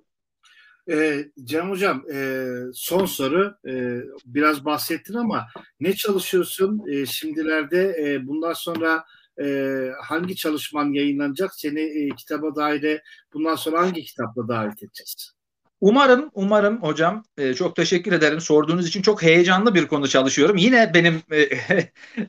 E, 0.91 1.24
Cem 1.45 1.70
Hocam 1.70 2.05
e, 2.12 2.47
son 2.74 3.07
soru 3.07 3.57
e, 3.68 4.01
biraz 4.27 4.64
bahsettin 4.64 5.14
ama 5.14 5.47
ne 5.81 5.93
çalışıyorsun 5.93 6.83
e, 6.89 7.07
şimdilerde 7.07 7.97
e, 8.01 8.27
bundan 8.27 8.53
sonra 8.53 9.05
e, 9.43 9.89
hangi 10.03 10.37
çalışman 10.37 10.93
yayınlanacak 10.93 11.55
seni 11.55 11.81
e, 11.81 12.09
kitaba 12.09 12.57
dahil 12.57 12.99
bundan 13.33 13.55
sonra 13.55 13.81
hangi 13.81 14.03
kitapla 14.03 14.49
davet 14.49 14.83
edeceğiz? 14.83 15.36
Umarım, 15.81 16.31
umarım 16.35 16.83
hocam 16.83 17.24
e, 17.39 17.55
çok 17.55 17.77
teşekkür 17.77 18.12
ederim 18.12 18.41
sorduğunuz 18.41 18.89
için 18.89 19.03
çok 19.03 19.22
heyecanlı 19.22 19.74
bir 19.74 19.87
konu 19.87 20.09
çalışıyorum. 20.09 20.57
Yine 20.57 20.95
benim 20.95 21.22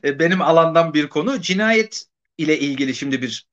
e, 0.04 0.18
benim 0.18 0.42
alandan 0.42 0.94
bir 0.94 1.08
konu 1.08 1.40
cinayet 1.40 2.04
ile 2.38 2.58
ilgili 2.58 2.94
şimdi 2.94 3.22
bir 3.22 3.46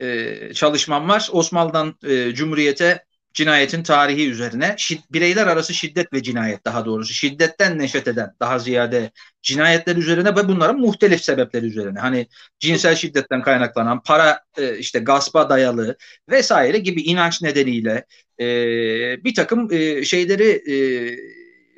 e, 0.00 0.54
çalışmam 0.54 1.08
var. 1.08 1.28
Osmanlı'dan 1.32 1.94
e, 2.04 2.34
Cumhuriyete 2.34 3.04
cinayetin 3.34 3.82
tarihi 3.82 4.30
üzerine 4.30 4.74
şid, 4.78 4.98
bireyler 5.10 5.46
arası 5.46 5.74
şiddet 5.74 6.12
ve 6.12 6.22
cinayet 6.22 6.64
daha 6.64 6.84
doğrusu 6.84 7.14
şiddetten 7.14 7.78
neşet 7.78 8.08
eden 8.08 8.34
daha 8.40 8.58
ziyade 8.58 9.10
cinayetler 9.42 9.96
üzerine 9.96 10.36
ve 10.36 10.48
bunların 10.48 10.80
muhtelif 10.80 11.24
sebepleri 11.24 11.66
üzerine 11.66 11.98
hani 12.00 12.26
cinsel 12.60 12.94
şiddetten 12.94 13.42
kaynaklanan 13.42 14.02
para 14.02 14.40
e, 14.58 14.78
işte 14.78 14.98
gaspa 14.98 15.50
dayalı 15.50 15.96
vesaire 16.30 16.78
gibi 16.78 17.02
inanç 17.02 17.42
nedeniyle 17.42 18.04
e, 18.42 19.24
bir 19.24 19.34
takım 19.34 19.72
e, 19.72 20.04
şeyleri 20.04 20.72
e, 20.72 20.76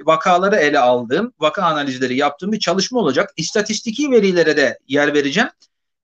vakaları 0.06 0.56
ele 0.56 0.78
aldığım 0.78 1.32
vaka 1.40 1.62
analizleri 1.62 2.16
yaptığım 2.16 2.52
bir 2.52 2.58
çalışma 2.58 3.00
olacak. 3.00 3.30
İstatistiki 3.36 4.10
verilere 4.10 4.56
de 4.56 4.78
yer 4.88 5.14
vereceğim. 5.14 5.48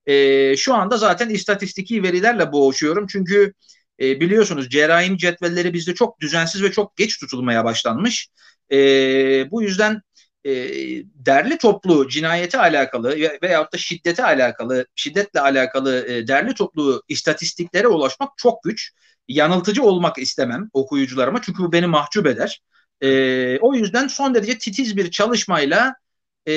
E, 0.05 0.57
şu 0.57 0.73
anda 0.73 0.97
zaten 0.97 1.29
istatistiki 1.29 2.03
verilerle 2.03 2.51
boğuşuyorum 2.51 3.07
çünkü 3.07 3.53
e, 4.01 4.19
biliyorsunuz 4.19 4.69
cerrahim 4.69 5.17
cetvelleri 5.17 5.73
bizde 5.73 5.93
çok 5.93 6.19
düzensiz 6.19 6.63
ve 6.63 6.71
çok 6.71 6.97
geç 6.97 7.19
tutulmaya 7.19 7.65
başlanmış. 7.65 8.29
E, 8.71 8.77
bu 9.51 9.63
yüzden 9.63 10.01
e, 10.45 10.51
derli 11.15 11.57
toplu 11.57 12.09
cinayete 12.09 12.59
alakalı 12.59 13.15
veyahut 13.41 13.73
da 13.73 13.77
şiddete 13.77 14.23
alakalı, 14.23 14.85
şiddetle 14.95 15.39
alakalı 15.39 16.07
e, 16.07 16.27
derli 16.27 16.53
toplu 16.53 17.03
istatistiklere 17.07 17.87
ulaşmak 17.87 18.29
çok 18.37 18.63
güç. 18.63 18.91
Yanıltıcı 19.33 19.83
olmak 19.83 20.17
istemem 20.17 20.69
okuyucularıma 20.73 21.41
çünkü 21.41 21.63
bu 21.63 21.71
beni 21.71 21.87
mahcup 21.87 22.27
eder. 22.27 22.61
E, 23.01 23.59
o 23.59 23.73
yüzden 23.73 24.07
son 24.07 24.35
derece 24.35 24.57
titiz 24.57 24.97
bir 24.97 25.11
çalışmayla 25.11 25.95
e, 26.45 26.53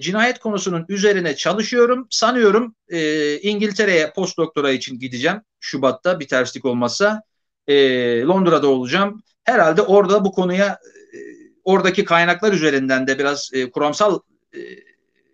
cinayet 0.00 0.38
konusunun 0.38 0.84
üzerine 0.88 1.36
çalışıyorum. 1.36 2.06
Sanıyorum 2.10 2.74
e, 2.88 3.38
İngiltere'ye 3.38 4.12
post 4.16 4.38
doktora 4.38 4.70
için 4.70 4.98
gideceğim. 4.98 5.40
Şubat'ta 5.60 6.20
bir 6.20 6.28
terslik 6.28 6.64
olmazsa 6.64 7.22
e, 7.66 7.74
Londra'da 8.22 8.68
olacağım. 8.68 9.22
Herhalde 9.44 9.82
orada 9.82 10.24
bu 10.24 10.32
konuya 10.32 10.78
e, 11.14 11.18
oradaki 11.64 12.04
kaynaklar 12.04 12.52
üzerinden 12.52 13.06
de 13.06 13.18
biraz 13.18 13.50
e, 13.52 13.70
kuramsal 13.70 14.20
e, 14.54 14.60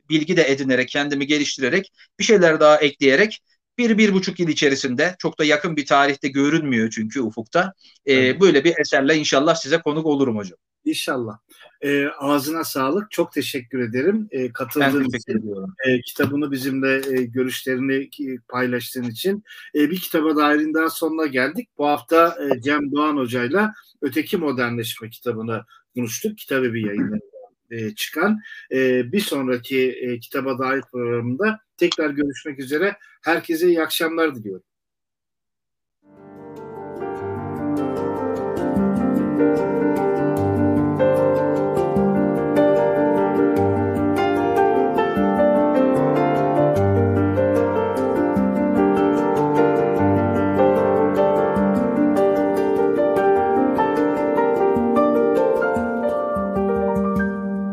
bilgi 0.08 0.36
de 0.36 0.50
edinerek 0.50 0.88
kendimi 0.88 1.26
geliştirerek 1.26 1.92
bir 2.18 2.24
şeyler 2.24 2.60
daha 2.60 2.76
ekleyerek 2.76 3.40
bir, 3.80 3.98
bir 3.98 4.14
buçuk 4.14 4.40
yıl 4.40 4.48
içerisinde 4.48 5.16
çok 5.18 5.38
da 5.38 5.44
yakın 5.44 5.76
bir 5.76 5.86
tarihte 5.86 6.28
görünmüyor 6.28 6.90
çünkü 6.90 7.20
ufukta. 7.20 7.72
E, 8.08 8.40
böyle 8.40 8.64
bir 8.64 8.74
eserle 8.78 9.16
inşallah 9.16 9.54
size 9.54 9.78
konuk 9.78 10.06
olurum 10.06 10.36
hocam. 10.36 10.58
İnşallah. 10.84 11.38
E, 11.80 12.06
ağzına 12.06 12.64
sağlık. 12.64 13.10
Çok 13.10 13.32
teşekkür 13.32 13.80
ederim. 13.80 14.28
E, 14.30 14.52
katıldığın 14.52 15.04
için. 15.04 15.54
E, 15.88 16.00
kitabını 16.00 16.50
bizimle 16.50 16.96
e, 16.96 17.22
görüşlerini 17.22 18.10
paylaştığın 18.48 19.02
için. 19.02 19.44
E, 19.74 19.90
bir 19.90 20.00
kitaba 20.00 20.36
dairin 20.36 20.74
daha 20.74 20.90
sonuna 20.90 21.26
geldik. 21.26 21.68
Bu 21.78 21.86
hafta 21.86 22.38
e, 22.44 22.60
Cem 22.60 22.92
Doğan 22.92 23.16
Hoca'yla 23.16 23.72
Öteki 24.02 24.36
Modernleşme 24.36 25.10
kitabını 25.10 25.64
konuştuk. 25.94 26.38
Kitabı 26.38 26.74
bir 26.74 26.86
yayınlarından 26.86 27.39
e, 27.70 27.94
çıkan. 27.94 28.40
E, 28.72 29.12
bir 29.12 29.20
sonraki 29.20 29.92
e, 29.92 30.18
kitaba 30.20 30.58
dair 30.58 30.82
programında 30.92 31.60
tekrar 31.76 32.10
görüşmek 32.10 32.58
üzere. 32.58 32.96
Herkese 33.22 33.66
iyi 33.66 33.82
akşamlar 33.82 34.34
diliyorum. 34.34 34.64